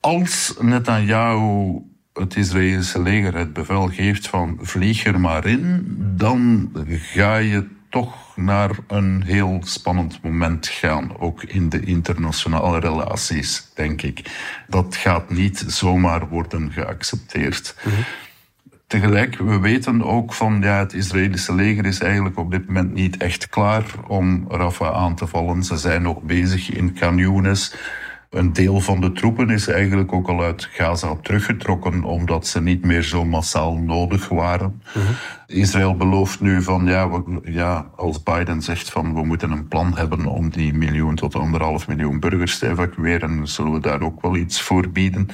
als 0.00 0.54
Netanyahu 0.60 1.78
het 2.12 2.36
Israëlische 2.36 3.02
leger 3.02 3.34
het 3.34 3.52
bevel 3.52 3.88
geeft 3.88 4.28
van 4.28 4.58
vlieg 4.60 5.04
er 5.04 5.20
maar 5.20 5.46
in, 5.46 5.84
dan 6.16 6.70
ga 6.88 7.36
je 7.36 7.68
toch 7.90 8.36
naar 8.36 8.70
een 8.86 9.22
heel 9.22 9.60
spannend 9.64 10.22
moment 10.22 10.68
gaan, 10.68 11.18
ook 11.18 11.42
in 11.42 11.68
de 11.68 11.80
internationale 11.80 12.78
relaties, 12.80 13.70
denk 13.74 14.02
ik. 14.02 14.30
Dat 14.68 14.96
gaat 14.96 15.30
niet 15.30 15.64
zomaar 15.66 16.28
worden 16.28 16.72
geaccepteerd. 16.72 17.74
-hmm. 17.82 17.92
Tegelijk, 18.92 19.36
we 19.38 19.58
weten 19.58 20.02
ook 20.02 20.32
van 20.32 20.60
ja, 20.60 20.78
het 20.78 20.92
Israëlische 20.92 21.54
leger 21.54 21.86
is 21.86 22.00
eigenlijk 22.00 22.38
op 22.38 22.50
dit 22.50 22.66
moment 22.66 22.92
niet 22.92 23.16
echt 23.16 23.48
klaar 23.48 23.84
om 24.06 24.44
Rafah 24.48 24.94
aan 24.94 25.14
te 25.14 25.26
vallen. 25.26 25.62
Ze 25.62 25.76
zijn 25.76 26.02
nog 26.02 26.22
bezig 26.22 26.70
in 26.70 26.92
Khan 26.92 27.16
Younis. 27.16 27.74
Een 28.32 28.52
deel 28.52 28.80
van 28.80 29.00
de 29.00 29.12
troepen 29.12 29.50
is 29.50 29.68
eigenlijk 29.68 30.12
ook 30.12 30.28
al 30.28 30.42
uit 30.42 30.68
Gaza 30.72 31.16
teruggetrokken, 31.22 32.04
omdat 32.04 32.46
ze 32.46 32.60
niet 32.62 32.84
meer 32.84 33.02
zo 33.02 33.24
massaal 33.24 33.76
nodig 33.76 34.28
waren. 34.28 34.82
Israël 35.46 35.96
belooft 35.96 36.40
nu 36.40 36.62
van, 36.62 36.86
ja, 36.86 37.10
we- 37.10 37.40
ja, 37.44 37.90
als 37.96 38.22
Biden 38.22 38.62
zegt 38.62 38.90
van 38.90 39.14
we 39.14 39.24
moeten 39.24 39.50
een 39.50 39.68
plan 39.68 39.96
hebben 39.96 40.26
om 40.26 40.50
die 40.50 40.72
miljoen 40.74 41.14
tot 41.14 41.34
anderhalf 41.34 41.88
miljoen 41.88 42.20
burgers 42.20 42.58
te 42.58 42.68
evacueren, 42.68 43.48
zullen 43.48 43.72
we 43.72 43.80
daar 43.80 44.00
ook 44.00 44.22
wel 44.22 44.36
iets 44.36 44.60
voor 44.62 44.88
bieden. 44.88 45.28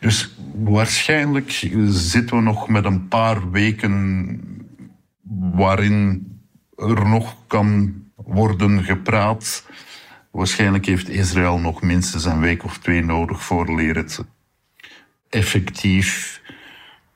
Dus 0.00 0.36
waarschijnlijk 0.54 1.50
zitten 1.88 2.36
we 2.36 2.42
nog 2.42 2.68
met 2.68 2.84
een 2.84 3.08
paar 3.08 3.50
weken 3.50 4.40
waarin 5.54 6.26
er 6.76 7.08
nog 7.08 7.36
kan 7.46 7.94
worden 8.16 8.84
gepraat. 8.84 9.66
Waarschijnlijk 10.30 10.86
heeft 10.86 11.08
Israël 11.08 11.58
nog 11.58 11.82
minstens 11.82 12.24
een 12.24 12.40
week 12.40 12.64
of 12.64 12.78
twee 12.78 13.04
nodig 13.04 13.42
voor 13.42 13.80
het 13.80 14.24
effectief 15.28 16.40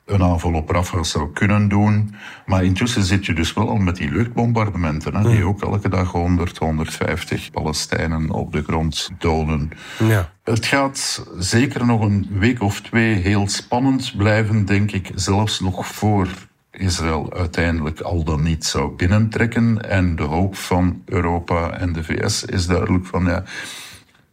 een 0.07 0.23
aanval 0.23 0.53
op 0.55 0.71
Rafah 0.71 1.03
zou 1.03 1.33
kunnen 1.33 1.69
doen. 1.69 2.15
Maar 2.47 2.65
intussen 2.65 3.03
zit 3.03 3.27
je 3.27 3.33
dus 3.33 3.53
wel 3.53 3.69
al 3.69 3.77
met 3.77 3.97
die 3.97 4.11
luchtbombardementen, 4.11 5.17
hè, 5.17 5.31
die 5.31 5.45
ook 5.45 5.63
elke 5.63 5.89
dag 5.89 6.13
100, 6.13 6.59
150 6.59 7.51
Palestijnen 7.51 8.31
op 8.31 8.53
de 8.53 8.63
grond 8.63 9.11
doden. 9.19 9.71
Ja. 9.99 10.33
Het 10.43 10.67
gaat 10.67 11.27
zeker 11.39 11.87
nog 11.87 12.01
een 12.01 12.29
week 12.31 12.63
of 12.63 12.81
twee 12.81 13.15
heel 13.15 13.49
spannend 13.49 14.17
blijven, 14.17 14.65
denk 14.65 14.93
ik, 14.93 15.11
zelfs 15.15 15.61
nog 15.61 15.87
voor 15.87 16.29
Israël 16.77 17.33
uiteindelijk 17.33 18.01
al 18.01 18.25
dan 18.25 18.43
niet 18.43 18.65
zou 18.65 18.97
binnentrekken. 18.97 19.91
En 19.91 20.17
de 20.17 20.23
hoop 20.23 20.57
van 20.57 21.03
Europa 21.05 21.71
en 21.71 21.93
de 21.93 22.05
VS 22.05 22.45
is 22.45 22.67
duidelijk 22.67 23.07
van 23.07 23.25
ja. 23.25 23.45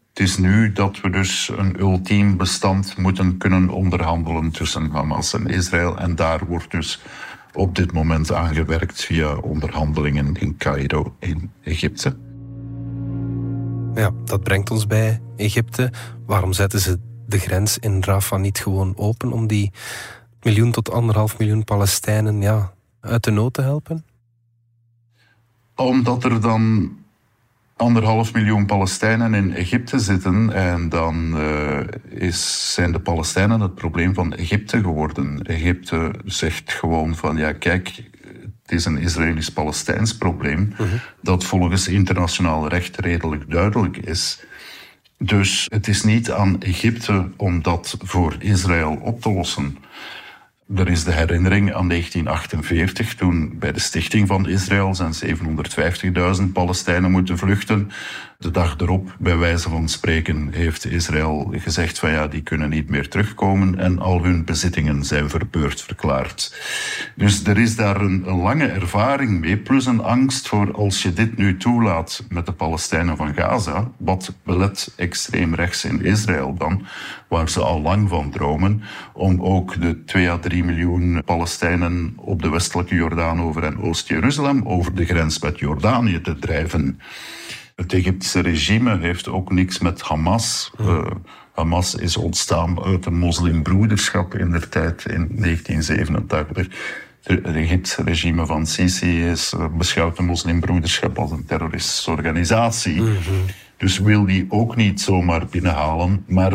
Het 0.09 0.19
is 0.19 0.37
nu 0.37 0.71
dat 0.71 1.01
we 1.01 1.09
dus 1.09 1.51
een 1.57 1.79
ultiem 1.79 2.37
bestand 2.37 2.97
moeten 2.97 3.37
kunnen 3.37 3.69
onderhandelen 3.69 4.51
tussen 4.51 4.89
Hamas 4.91 5.33
en 5.33 5.47
Israël. 5.47 5.97
En 5.97 6.15
daar 6.15 6.45
wordt 6.45 6.71
dus 6.71 7.01
op 7.53 7.75
dit 7.75 7.91
moment 7.91 8.31
aangewerkt 8.31 9.05
via 9.05 9.35
onderhandelingen 9.35 10.35
in 10.35 10.57
Cairo 10.57 11.15
in 11.19 11.51
Egypte. 11.63 12.17
Ja, 13.93 14.11
dat 14.25 14.43
brengt 14.43 14.71
ons 14.71 14.87
bij 14.87 15.21
Egypte. 15.35 15.91
Waarom 16.25 16.53
zetten 16.53 16.79
ze 16.79 16.99
de 17.27 17.39
grens 17.39 17.77
in 17.77 18.03
Rafah 18.03 18.39
niet 18.39 18.59
gewoon 18.59 18.93
open 18.97 19.31
om 19.31 19.47
die 19.47 19.71
miljoen 20.43 20.71
tot 20.71 20.91
anderhalf 20.91 21.39
miljoen 21.39 21.63
Palestijnen 21.63 22.41
ja, 22.41 22.73
uit 23.01 23.23
de 23.23 23.31
nood 23.31 23.53
te 23.53 23.61
helpen? 23.61 24.05
Omdat 25.75 26.23
er 26.23 26.41
dan 26.41 26.91
anderhalf 27.81 28.33
miljoen 28.33 28.65
Palestijnen 28.65 29.33
in 29.33 29.55
Egypte 29.55 29.99
zitten 29.99 30.53
en 30.53 30.89
dan 30.89 31.37
uh, 31.37 31.79
is, 32.09 32.73
zijn 32.73 32.91
de 32.91 32.99
Palestijnen 32.99 33.59
het 33.59 33.75
probleem 33.75 34.13
van 34.13 34.33
Egypte 34.33 34.81
geworden. 34.81 35.43
Egypte 35.43 36.11
zegt 36.25 36.73
gewoon 36.73 37.15
van 37.15 37.37
ja 37.37 37.53
kijk, 37.53 38.03
het 38.61 38.71
is 38.71 38.85
een 38.85 38.97
Israëlisch-Palestijns 38.97 40.17
probleem 40.17 40.69
uh 40.71 40.77
-huh. 40.77 40.87
dat 41.21 41.43
volgens 41.43 41.87
internationaal 41.87 42.67
recht 42.67 42.99
redelijk 42.99 43.51
duidelijk 43.51 43.97
is. 43.97 44.43
Dus 45.17 45.67
het 45.69 45.87
is 45.87 46.03
niet 46.03 46.31
aan 46.31 46.61
Egypte 46.61 47.29
om 47.37 47.61
dat 47.61 47.97
voor 47.99 48.35
Israël 48.39 48.99
op 49.01 49.21
te 49.21 49.31
lossen. 49.31 49.77
Er 50.75 50.87
is 50.87 51.03
de 51.03 51.11
herinnering 51.11 51.73
aan 51.73 51.87
1948, 51.87 53.15
toen 53.15 53.53
bij 53.59 53.71
de 53.71 53.79
stichting 53.79 54.27
van 54.27 54.49
Israël 54.49 54.95
zijn 54.95 55.13
750.000 56.41 56.51
Palestijnen 56.53 57.11
moeten 57.11 57.37
vluchten. 57.37 57.91
De 58.41 58.51
dag 58.51 58.75
erop, 58.77 59.15
bij 59.19 59.37
wijze 59.37 59.69
van 59.69 59.89
spreken, 59.89 60.47
heeft 60.51 60.85
Israël 60.85 61.53
gezegd 61.57 61.99
van 61.99 62.11
ja, 62.11 62.27
die 62.27 62.41
kunnen 62.41 62.69
niet 62.69 62.89
meer 62.89 63.09
terugkomen 63.09 63.79
en 63.79 63.99
al 63.99 64.23
hun 64.23 64.45
bezittingen 64.45 65.03
zijn 65.03 65.29
verbeurd 65.29 65.81
verklaard. 65.81 66.55
Dus 67.15 67.43
er 67.43 67.57
is 67.57 67.75
daar 67.75 68.01
een, 68.01 68.23
lange 68.25 68.65
ervaring 68.65 69.39
mee, 69.39 69.57
plus 69.57 69.85
een 69.85 70.03
angst 70.03 70.47
voor 70.47 70.73
als 70.73 71.01
je 71.01 71.13
dit 71.13 71.37
nu 71.37 71.57
toelaat 71.57 72.23
met 72.29 72.45
de 72.45 72.51
Palestijnen 72.51 73.17
van 73.17 73.33
Gaza, 73.33 73.91
wat 73.97 74.33
belet 74.43 74.93
extreem 74.95 75.55
rechts 75.55 75.85
in 75.85 76.05
Israël 76.05 76.55
dan, 76.57 76.85
waar 77.27 77.49
ze 77.49 77.59
al 77.59 77.81
lang 77.81 78.09
van 78.09 78.31
dromen, 78.31 78.83
om 79.13 79.41
ook 79.41 79.81
de 79.81 80.03
2 80.03 80.29
à 80.29 80.37
3 80.61 80.73
miljoen 80.73 81.23
Palestijnen 81.25 82.13
op 82.15 82.41
de 82.41 82.49
westelijke 82.49 82.95
Jordaan 82.95 83.41
over 83.41 83.63
en 83.63 83.81
Oost-Jeruzalem 83.81 84.67
over 84.67 84.95
de 84.95 85.05
grens 85.05 85.39
met 85.39 85.59
Jordanië 85.59 86.21
te 86.21 86.39
drijven. 86.39 86.99
Het 87.75 87.93
Egyptische 87.93 88.39
regime 88.39 88.97
heeft 88.99 89.27
ook 89.27 89.51
niks 89.51 89.79
met 89.79 90.01
Hamas. 90.01 90.71
Uh, 90.81 91.05
Hamas 91.53 91.95
is 91.95 92.17
ontstaan 92.17 92.83
uit 92.83 93.05
een 93.05 93.17
moslimbroederschap 93.17 94.35
in 94.35 94.51
de 94.51 94.69
tijd 94.69 95.05
in 95.05 95.27
1987. 95.35 96.67
Het 97.23 97.55
Egyptische 97.55 98.03
regime 98.03 98.45
van 98.45 98.65
Sisi 98.65 99.25
is, 99.25 99.53
uh, 99.53 99.65
beschouwt 99.77 100.17
de 100.17 100.23
moslimbroederschap 100.23 101.17
als 101.19 101.31
een 101.31 101.45
terroristische 101.45 102.11
organisatie. 102.11 103.01
Mm 103.01 103.05
-hmm. 103.05 103.45
Dus 103.77 103.99
wil 103.99 104.25
die 104.25 104.45
ook 104.49 104.75
niet 104.75 105.01
zomaar 105.01 105.45
binnenhalen. 105.45 106.23
Maar 106.27 106.53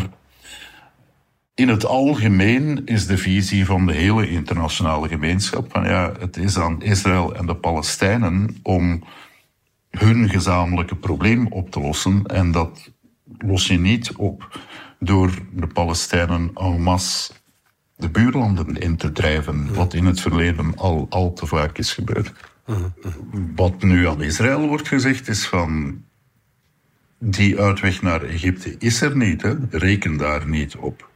in 1.56 1.68
het 1.68 1.84
algemeen 1.84 2.82
is 2.84 3.06
de 3.06 3.18
visie 3.18 3.64
van 3.64 3.86
de 3.86 3.92
hele 3.92 4.28
internationale 4.28 5.08
gemeenschap 5.08 5.70
van 5.72 5.84
ja, 5.84 6.12
het 6.18 6.36
is 6.36 6.58
aan 6.58 6.82
Israël 6.82 7.34
en 7.34 7.46
de 7.46 7.56
Palestijnen 7.56 8.56
om 8.62 9.04
hun 9.90 10.28
gezamenlijke 10.28 10.94
probleem 10.94 11.46
op 11.46 11.70
te 11.70 11.80
lossen. 11.80 12.24
En 12.26 12.52
dat 12.52 12.90
los 13.38 13.66
je 13.66 13.78
niet 13.78 14.12
op 14.16 14.60
door 14.98 15.30
de 15.52 15.66
Palestijnen 15.66 16.50
en 16.54 16.82
masse 16.82 17.32
de 17.96 18.08
buurlanden 18.08 18.76
in 18.76 18.96
te 18.96 19.12
drijven, 19.12 19.74
wat 19.74 19.94
in 19.94 20.04
het 20.04 20.20
verleden 20.20 20.76
al, 20.76 21.06
al 21.10 21.32
te 21.32 21.46
vaak 21.46 21.78
is 21.78 21.92
gebeurd. 21.92 22.32
Wat 23.54 23.82
nu 23.82 24.08
aan 24.08 24.22
Israël 24.22 24.68
wordt 24.68 24.88
gezegd 24.88 25.28
is 25.28 25.46
van 25.46 26.02
die 27.18 27.60
uitweg 27.60 28.02
naar 28.02 28.22
Egypte 28.22 28.74
is 28.78 29.00
er 29.00 29.16
niet, 29.16 29.42
hè? 29.42 29.54
reken 29.70 30.16
daar 30.16 30.48
niet 30.48 30.76
op. 30.76 31.14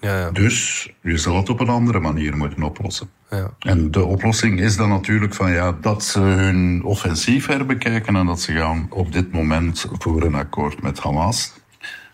Ja, 0.00 0.18
ja. 0.18 0.30
Dus 0.30 0.88
je 1.02 1.16
zal 1.16 1.36
het 1.36 1.48
op 1.48 1.60
een 1.60 1.68
andere 1.68 2.00
manier 2.00 2.36
moeten 2.36 2.62
oplossen. 2.62 3.10
Ja. 3.30 3.50
En 3.58 3.90
de 3.90 4.04
oplossing 4.04 4.60
is 4.60 4.76
dan 4.76 4.88
natuurlijk 4.88 5.34
van 5.34 5.52
ja, 5.52 5.76
dat 5.80 6.04
ze 6.04 6.20
hun 6.20 6.82
offensief 6.84 7.46
herbekijken 7.46 8.16
en 8.16 8.26
dat 8.26 8.40
ze 8.40 8.52
gaan 8.52 8.86
op 8.90 9.12
dit 9.12 9.32
moment 9.32 9.86
voor 9.98 10.22
een 10.22 10.34
akkoord 10.34 10.82
met 10.82 11.00
Hamas. 11.00 11.52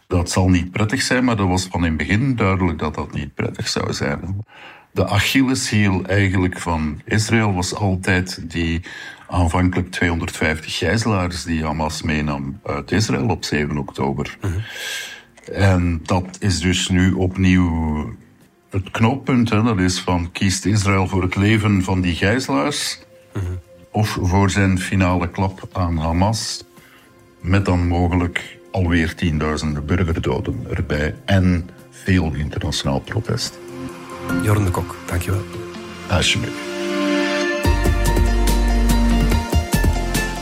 Dat 0.07 0.31
zal 0.31 0.49
niet 0.49 0.71
prettig 0.71 1.03
zijn, 1.03 1.25
maar 1.25 1.37
dat 1.37 1.49
was 1.49 1.67
van 1.71 1.81
in 1.81 1.89
het 1.89 1.97
begin 1.97 2.37
duidelijk 2.37 2.79
dat 2.79 2.95
dat 2.95 3.13
niet 3.13 3.35
prettig 3.35 3.69
zou 3.69 3.93
zijn. 3.93 4.45
De 4.93 5.07
Achilleshiel 5.07 6.05
eigenlijk 6.05 6.59
van 6.59 7.01
Israël 7.05 7.55
was 7.55 7.75
altijd 7.75 8.51
die 8.51 8.81
aanvankelijk 9.29 9.91
250 9.91 10.77
gijzelaars 10.77 11.45
die 11.45 11.65
Hamas 11.65 12.03
meenam 12.03 12.61
uit 12.65 12.91
Israël 12.91 13.29
op 13.29 13.45
7 13.45 13.79
oktober. 13.79 14.37
Mhm. 14.41 14.59
En 15.53 16.01
dat 16.03 16.37
is 16.39 16.61
dus 16.61 16.89
nu 16.89 17.13
opnieuw 17.13 18.15
het 18.71 18.91
knooppunt. 18.91 19.51
Hè. 19.51 19.63
Dat 19.63 19.79
is 19.79 20.01
van 20.01 20.33
kiest 20.33 20.65
Israël 20.65 21.07
voor 21.09 21.23
het 21.23 21.37
leven 21.37 21.83
van 21.83 22.01
die 22.01 22.15
gijzelaars 22.15 22.99
of 23.91 24.19
voor 24.23 24.51
zijn 24.51 24.79
finale 24.79 25.31
klap 25.31 25.69
aan 25.73 25.97
Hamas. 25.97 26.65
Met 27.41 27.65
dan 27.65 27.87
mogelijk 27.87 28.59
alweer 28.71 29.15
tienduizenden 29.15 29.87
burgerdoden 29.87 30.67
erbij 30.71 31.15
en 31.25 31.69
veel 31.91 32.33
internationaal 32.35 33.01
protest. 33.01 33.59
Jorn 34.43 34.65
de 34.65 34.71
Kok, 34.71 34.97
dankjewel. 35.07 35.43
Alsjeblieft. 36.09 36.66